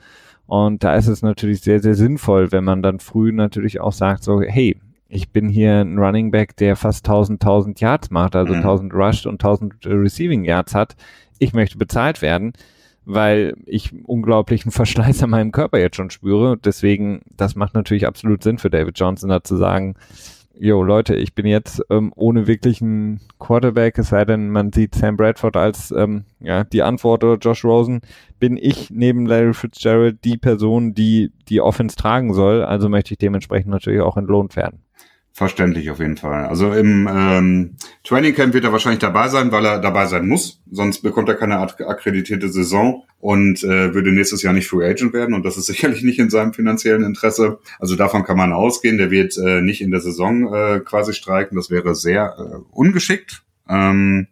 [0.47, 4.23] Und da ist es natürlich sehr, sehr sinnvoll, wenn man dann früh natürlich auch sagt,
[4.23, 4.77] so, hey,
[5.07, 8.59] ich bin hier ein Running Back, der fast 1000, 1000 Yards macht, also mhm.
[8.59, 10.95] 1000 Rushed und 1000 Receiving Yards hat.
[11.39, 12.53] Ich möchte bezahlt werden,
[13.05, 16.57] weil ich unglaublichen Verschleiß an meinem Körper jetzt schon spüre.
[16.57, 19.95] Deswegen, das macht natürlich absolut Sinn für David Johnson da zu sagen,
[20.57, 25.17] jo Leute, ich bin jetzt ähm, ohne wirklichen Quarterback, es sei denn, man sieht Sam
[25.17, 28.01] Bradford als ähm, ja, die Antwort oder Josh Rosen,
[28.39, 32.63] bin ich neben Larry Fitzgerald die Person, die die Offense tragen soll.
[32.63, 34.84] Also möchte ich dementsprechend natürlich auch entlohnt werden.
[35.37, 36.45] Verständlich auf jeden Fall.
[36.45, 37.75] Also im ähm,
[38.05, 40.61] Training Camp wird er wahrscheinlich dabei sein, weil er dabei sein muss.
[40.71, 45.35] Sonst bekommt er keine akkreditierte Saison und äh, würde nächstes Jahr nicht Free Agent werden.
[45.35, 47.59] Und das ist sicherlich nicht in seinem finanziellen Interesse.
[47.79, 48.97] Also davon kann man ausgehen.
[48.97, 51.57] Der wird äh, nicht in der Saison äh, quasi streiken.
[51.57, 53.43] Das wäre sehr äh, ungeschickt.
[53.67, 54.27] Ähm,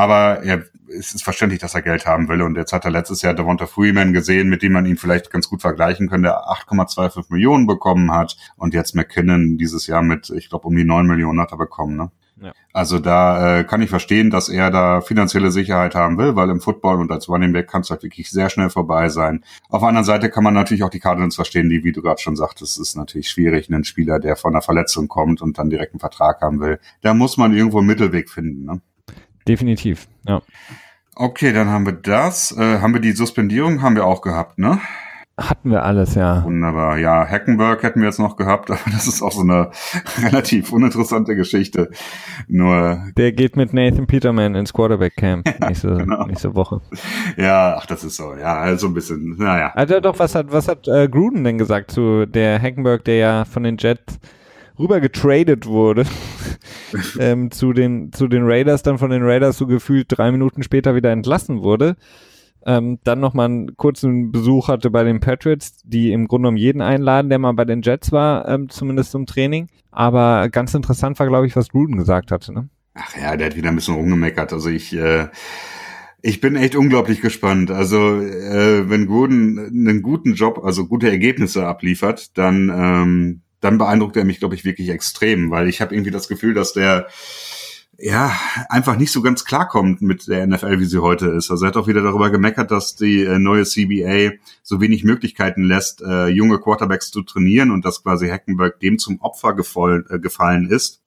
[0.00, 2.42] aber er, es ist verständlich, dass er Geld haben will.
[2.42, 5.48] Und jetzt hat er letztes Jahr Devonta Freeman gesehen, mit dem man ihn vielleicht ganz
[5.48, 8.36] gut vergleichen könnte, der 8,25 Millionen bekommen hat.
[8.56, 11.96] Und jetzt McKinnon dieses Jahr mit, ich glaube, um die 9 Millionen hat er bekommen.
[11.96, 12.10] Ne?
[12.40, 12.52] Ja.
[12.72, 16.60] Also da äh, kann ich verstehen, dass er da finanzielle Sicherheit haben will, weil im
[16.60, 19.44] Football und als Running Back kann es halt wirklich sehr schnell vorbei sein.
[19.68, 22.20] Auf der anderen Seite kann man natürlich auch die Cardinals verstehen, die, wie du gerade
[22.20, 25.92] schon sagtest, ist natürlich schwierig, einen Spieler, der von einer Verletzung kommt und dann direkt
[25.92, 26.78] einen Vertrag haben will.
[27.02, 28.64] Da muss man irgendwo einen Mittelweg finden.
[28.64, 28.80] Ne?
[29.50, 30.42] Definitiv, ja.
[31.16, 32.56] Okay, dann haben wir das.
[32.56, 33.82] Äh, haben wir die Suspendierung?
[33.82, 34.78] Haben wir auch gehabt, ne?
[35.36, 36.44] Hatten wir alles, ja.
[36.44, 36.98] Wunderbar.
[36.98, 39.72] Ja, Hackenberg hätten wir jetzt noch gehabt, aber das ist auch so eine
[40.22, 41.90] relativ uninteressante Geschichte.
[42.46, 43.08] Nur.
[43.16, 46.26] Der geht mit Nathan Peterman ins Quarterback Camp nächste, genau.
[46.26, 46.80] nächste Woche.
[47.36, 48.36] Ja, ach, das ist so.
[48.36, 49.72] Ja, also ein bisschen, naja.
[49.74, 53.44] Also doch, was hat, was hat äh, Gruden denn gesagt zu der Hackenberg, der ja
[53.44, 54.20] von den Jets
[54.80, 56.04] rüber getradet wurde
[57.18, 60.94] ähm, zu, den, zu den Raiders, dann von den Raiders so gefühlt drei Minuten später
[60.94, 61.96] wieder entlassen wurde.
[62.66, 66.82] Ähm, dann nochmal einen kurzen Besuch hatte bei den Patriots, die im Grunde um jeden
[66.82, 69.68] einladen, der mal bei den Jets war, ähm, zumindest zum Training.
[69.90, 72.52] Aber ganz interessant war, glaube ich, was Gruden gesagt hatte.
[72.52, 72.68] Ne?
[72.94, 74.52] Ach ja, der hat wieder ein bisschen rumgemeckert.
[74.52, 75.28] Also ich, äh,
[76.20, 77.70] ich bin echt unglaublich gespannt.
[77.70, 84.16] Also äh, wenn Gruden einen guten Job, also gute Ergebnisse abliefert, dann ähm, dann beeindruckt
[84.16, 87.08] er mich, glaube ich, wirklich extrem, weil ich habe irgendwie das Gefühl, dass der
[88.02, 88.34] ja,
[88.70, 91.50] einfach nicht so ganz klarkommt mit der NFL, wie sie heute ist.
[91.50, 95.64] Also er hat auch wieder darüber gemeckert, dass die äh, neue CBA so wenig Möglichkeiten
[95.64, 100.18] lässt, äh, junge Quarterbacks zu trainieren und dass quasi Hackenberg dem zum Opfer gefallen, äh,
[100.18, 101.02] gefallen ist,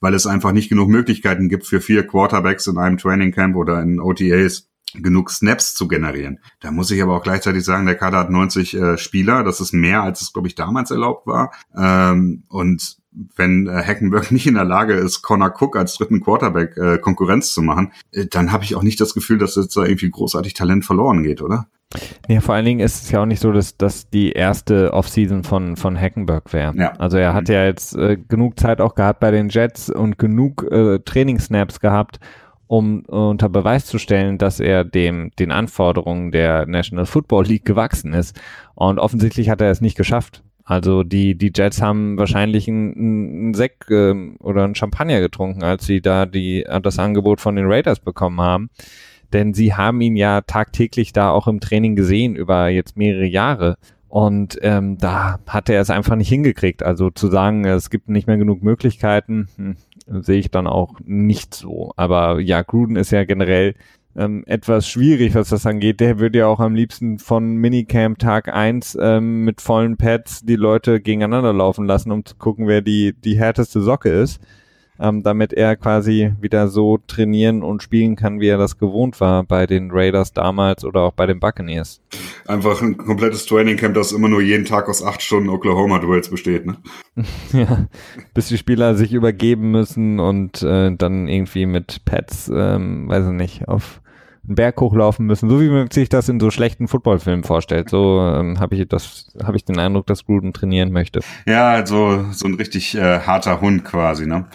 [0.00, 3.80] weil es einfach nicht genug Möglichkeiten gibt für vier Quarterbacks in einem Training Camp oder
[3.80, 6.40] in OTAs genug Snaps zu generieren.
[6.60, 9.72] Da muss ich aber auch gleichzeitig sagen, der Kader hat 90 äh, Spieler, das ist
[9.72, 11.52] mehr, als es, glaube ich, damals erlaubt war.
[11.76, 12.98] Ähm, und
[13.36, 17.52] wenn äh, Hackenberg nicht in der Lage ist, Connor Cook als dritten Quarterback äh, Konkurrenz
[17.52, 20.54] zu machen, äh, dann habe ich auch nicht das Gefühl, dass jetzt da irgendwie großartig
[20.54, 21.66] Talent verloren geht, oder?
[22.28, 25.42] Ja, vor allen Dingen ist es ja auch nicht so, dass das die erste Offseason
[25.42, 26.74] von, von Hackenberg wäre.
[26.76, 26.92] Ja.
[26.98, 30.70] Also er hat ja jetzt äh, genug Zeit auch gehabt bei den Jets und genug
[30.70, 32.20] äh, Trainingsnaps gehabt,
[32.68, 37.64] um äh, unter Beweis zu stellen, dass er dem den Anforderungen der National Football League
[37.64, 38.40] gewachsen ist.
[38.74, 40.44] Und offensichtlich hat er es nicht geschafft.
[40.64, 46.02] Also die, die Jets haben wahrscheinlich einen, Sekt äh, oder einen Champagner getrunken, als sie
[46.02, 48.68] da die, das Angebot von den Raiders bekommen haben.
[49.32, 53.76] Denn sie haben ihn ja tagtäglich da auch im Training gesehen über jetzt mehrere Jahre.
[54.08, 56.82] Und ähm, da hat er es einfach nicht hingekriegt.
[56.82, 59.76] Also zu sagen, es gibt nicht mehr genug Möglichkeiten, hm,
[60.08, 61.92] sehe ich dann auch nicht so.
[61.96, 63.74] Aber ja, Gruden ist ja generell
[64.16, 66.00] ähm, etwas schwierig, was das angeht.
[66.00, 70.56] Der würde ja auch am liebsten von Minicamp Tag eins ähm, mit vollen Pads die
[70.56, 74.40] Leute gegeneinander laufen lassen, um zu gucken, wer die, die härteste Socke ist
[75.00, 79.44] ähm, damit er quasi wieder so trainieren und spielen kann, wie er das gewohnt war
[79.44, 82.00] bei den Raiders damals oder auch bei den Buccaneers.
[82.46, 86.76] Einfach ein komplettes Trainingcamp, das immer nur jeden Tag aus acht Stunden Oklahoma-Duels besteht, ne?
[87.52, 87.86] ja,
[88.34, 93.32] bis die Spieler sich übergeben müssen und äh, dann irgendwie mit Pads, ähm, weiß ich
[93.32, 94.00] nicht, auf
[94.48, 97.90] einen Berg hochlaufen müssen, so wie man sich das in so schlechten Footballfilmen vorstellt.
[97.90, 101.20] So ähm, habe ich das, habe ich den Eindruck, dass Gruden trainieren möchte.
[101.46, 104.46] Ja, also so ein richtig äh, harter Hund quasi, ne?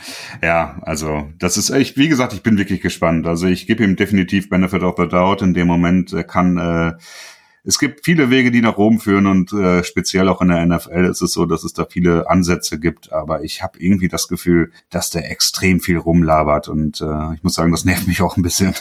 [0.42, 3.28] Ja, also das ist echt, wie gesagt, ich bin wirklich gespannt.
[3.28, 6.12] Also ich gebe ihm definitiv Benefit of the Doubt in dem Moment.
[6.12, 6.94] Er kann äh,
[7.66, 11.06] es gibt viele Wege, die nach Rom führen und äh, speziell auch in der NFL
[11.06, 13.14] ist es so, dass es da viele Ansätze gibt.
[13.14, 17.56] Aber ich habe irgendwie das Gefühl, dass der extrem viel rumlabert und äh, ich muss
[17.56, 18.74] sagen, das nervt mich auch ein bisschen.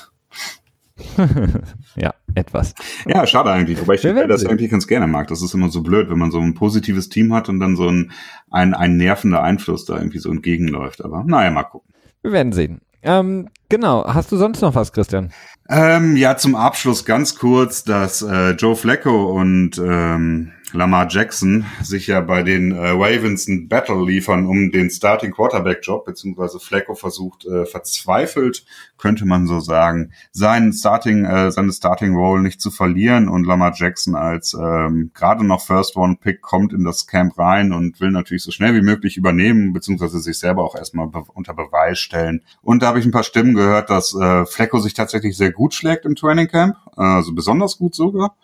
[1.96, 2.74] ja, etwas.
[3.06, 5.28] Ja, schade eigentlich, wobei ich das eigentlich ganz gerne mag.
[5.28, 7.88] Das ist immer so blöd, wenn man so ein positives Team hat und dann so
[7.88, 8.12] ein,
[8.50, 11.04] ein, ein nervender Einfluss da irgendwie so entgegenläuft.
[11.04, 11.92] Aber naja, mal gucken.
[12.22, 12.80] Wir werden sehen.
[13.02, 14.04] Ähm, genau.
[14.06, 15.32] Hast du sonst noch was, Christian?
[15.68, 22.06] Ähm, ja, zum Abschluss ganz kurz, dass äh, Joe Flacco und ähm, Lamar Jackson sich
[22.06, 26.94] ja bei den äh, Ravens ein Battle liefern um den Starting Quarterback Job, beziehungsweise Flacco
[26.94, 28.64] versucht äh, verzweifelt,
[28.96, 33.72] könnte man so sagen, seinen Starting, äh, seine Starting Role nicht zu verlieren und Lamar
[33.74, 38.10] Jackson als ähm, gerade noch First One Pick kommt in das Camp rein und will
[38.10, 42.42] natürlich so schnell wie möglich übernehmen, beziehungsweise sich selber auch erstmal be unter Beweis stellen.
[42.62, 45.74] Und da habe ich ein paar Stimmen gehört, dass äh, Flacco sich tatsächlich sehr gut
[45.74, 48.36] schlägt im Training Camp, also besonders gut sogar.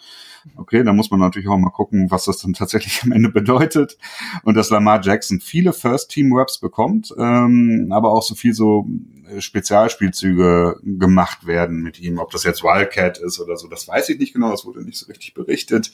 [0.56, 3.96] Okay, da muss man natürlich auch mal gucken, was das dann tatsächlich am Ende bedeutet.
[4.42, 8.86] Und dass Lamar Jackson viele First-Team-Raps bekommt, ähm, aber auch so viel so
[9.28, 12.18] äh, Spezialspielzüge gemacht werden mit ihm.
[12.18, 14.98] Ob das jetzt Wildcat ist oder so, das weiß ich nicht genau, das wurde nicht
[14.98, 15.92] so richtig berichtet.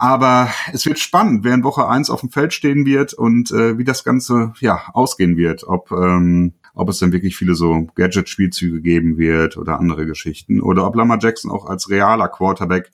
[0.00, 3.78] Aber es wird spannend, wer in Woche eins auf dem Feld stehen wird und äh,
[3.78, 5.64] wie das Ganze ja ausgehen wird.
[5.66, 10.60] Ob, ähm, ob es dann wirklich viele so Gadget-Spielzüge geben wird oder andere Geschichten.
[10.60, 12.92] Oder ob Lamar Jackson auch als realer Quarterback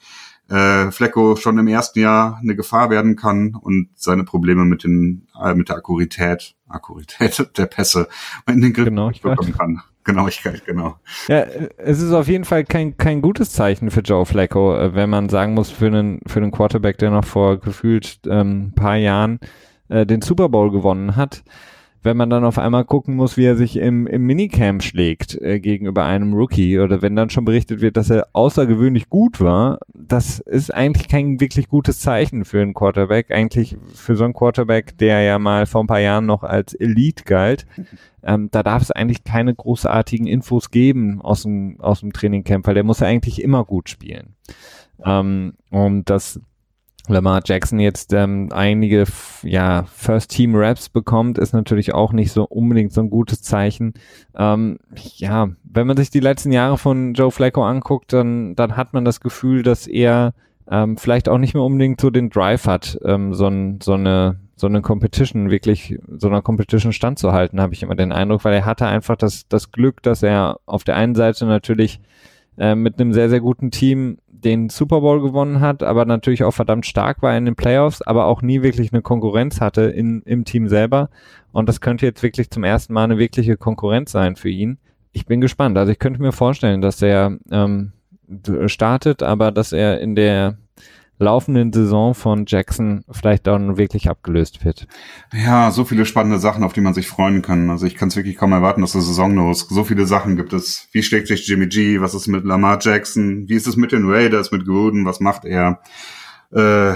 [0.49, 5.27] äh, Flecko schon im ersten Jahr eine Gefahr werden kann und seine Probleme mit den
[5.43, 8.09] äh, mit der Akkurität, Akkurität der Pässe
[8.47, 9.83] in den Griff genau, bekommen kann.
[10.05, 10.99] Genauigkeit, genau.
[11.29, 11.47] Ja,
[11.79, 15.31] es ist auf jeden Fall kein, kein gutes Zeichen für Joe Flacco, äh, wenn man
[15.31, 19.41] sagen muss, für einen, für einen Quarterback, der noch vor gefühlt ähm, paar Jahren
[19.89, 21.43] äh, den Super Bowl gewonnen hat
[22.05, 25.59] wenn man dann auf einmal gucken muss, wie er sich im, im Minicamp schlägt äh,
[25.59, 30.39] gegenüber einem Rookie oder wenn dann schon berichtet wird, dass er außergewöhnlich gut war, das
[30.39, 33.31] ist eigentlich kein wirklich gutes Zeichen für einen Quarterback.
[33.31, 37.25] Eigentlich für so einen Quarterback, der ja mal vor ein paar Jahren noch als Elite
[37.25, 37.67] galt.
[38.23, 42.75] Ähm, da darf es eigentlich keine großartigen Infos geben aus dem, aus dem Trainingcamp, weil
[42.75, 44.35] der muss ja eigentlich immer gut spielen.
[45.05, 46.41] Ähm, und das
[47.09, 49.05] Lamar Jackson jetzt ähm, einige
[49.43, 53.95] ja, First-Team-Raps bekommt, ist natürlich auch nicht so unbedingt so ein gutes Zeichen.
[54.35, 54.79] Ähm,
[55.17, 59.05] ja, wenn man sich die letzten Jahre von Joe Flacco anguckt, dann, dann hat man
[59.05, 60.33] das Gefühl, dass er
[60.71, 64.37] ähm, vielleicht auch nicht mehr unbedingt so den Drive hat, ähm, so, ein, so eine
[64.57, 68.65] so eine Competition wirklich, so einer Competition standzuhalten, habe ich immer den Eindruck, weil er
[68.65, 72.01] hatte einfach das, das Glück, dass er auf der einen Seite natürlich
[72.59, 76.53] äh, mit einem sehr, sehr guten Team den Super Bowl gewonnen hat, aber natürlich auch
[76.53, 80.45] verdammt stark war in den Playoffs, aber auch nie wirklich eine Konkurrenz hatte in, im
[80.45, 81.09] Team selber.
[81.53, 84.79] Und das könnte jetzt wirklich zum ersten Mal eine wirkliche Konkurrenz sein für ihn.
[85.13, 85.79] Ich bin gespannt.
[85.79, 87.93] Also ich könnte mir vorstellen, dass er ähm,
[88.67, 90.59] startet, aber dass er in der
[91.19, 94.87] laufenden Saison von Jackson vielleicht dann wirklich abgelöst wird.
[95.33, 97.71] Ja, so viele spannende Sachen, auf die man sich freuen kann.
[97.71, 99.67] Also ich kann es wirklich kaum erwarten, dass die Saison los.
[99.69, 100.89] So viele Sachen gibt es.
[100.93, 102.01] Wie schlägt sich Jimmy G?
[102.01, 103.49] Was ist mit Lamar Jackson?
[103.49, 105.05] Wie ist es mit den Raiders, mit Gruden?
[105.05, 105.81] Was macht er?
[106.53, 106.95] Äh,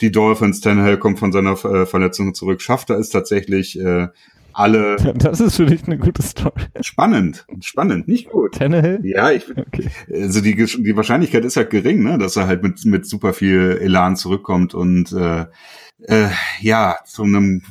[0.00, 2.62] die Dolphins, Tannehill kommt von seiner äh, Verletzung zurück.
[2.62, 4.08] Schafft er es tatsächlich, äh,
[4.54, 4.96] alle.
[5.14, 6.64] Das ist für dich eine gute Story.
[6.80, 8.54] Spannend, spannend, nicht gut.
[8.54, 9.00] Tannehill?
[9.02, 9.90] Ja, ich, okay.
[10.12, 13.78] also die, die Wahrscheinlichkeit ist halt gering, ne, dass er halt mit, mit super viel
[13.80, 15.46] Elan zurückkommt und äh,
[16.06, 16.28] äh,
[16.60, 17.62] ja, zu einem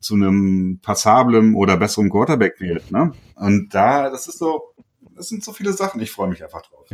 [0.00, 3.12] zu einem passablen oder besseren Quarterback wird, ne?
[3.34, 4.62] Und da, das ist so,
[5.16, 6.86] das sind so viele Sachen, ich freue mich einfach drauf.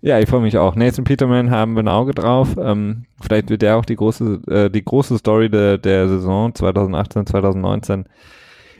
[0.00, 0.74] Ja, ich freue mich auch.
[0.74, 2.56] Nathan Peterman haben wir ein Auge drauf.
[2.58, 7.26] Ähm, vielleicht wird der auch die große, äh, die große Story de, der Saison 2018,
[7.26, 8.06] 2019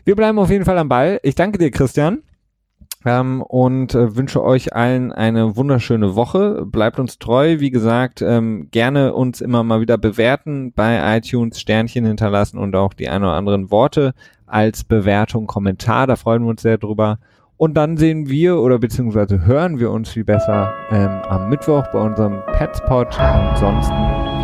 [0.04, 1.20] wir bleiben auf jeden Fall am Ball.
[1.22, 2.22] Ich danke dir, Christian.
[3.04, 6.64] Ähm, und äh, wünsche euch allen eine wunderschöne Woche.
[6.66, 12.04] Bleibt uns treu, wie gesagt, ähm, gerne uns immer mal wieder bewerten, bei iTunes Sternchen
[12.04, 14.14] hinterlassen und auch die ein oder anderen Worte
[14.46, 16.06] als Bewertung, Kommentar.
[16.06, 17.18] Da freuen wir uns sehr drüber.
[17.56, 22.00] Und dann sehen wir oder beziehungsweise hören wir uns viel besser ähm, am Mittwoch bei
[22.00, 23.18] unserem Petspot.
[23.20, 23.94] Ansonsten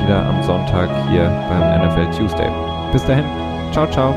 [0.04, 2.50] wieder am Sonntag hier beim NFL Tuesday.
[2.92, 3.24] Bis dahin.
[3.72, 4.14] Ciao, ciao.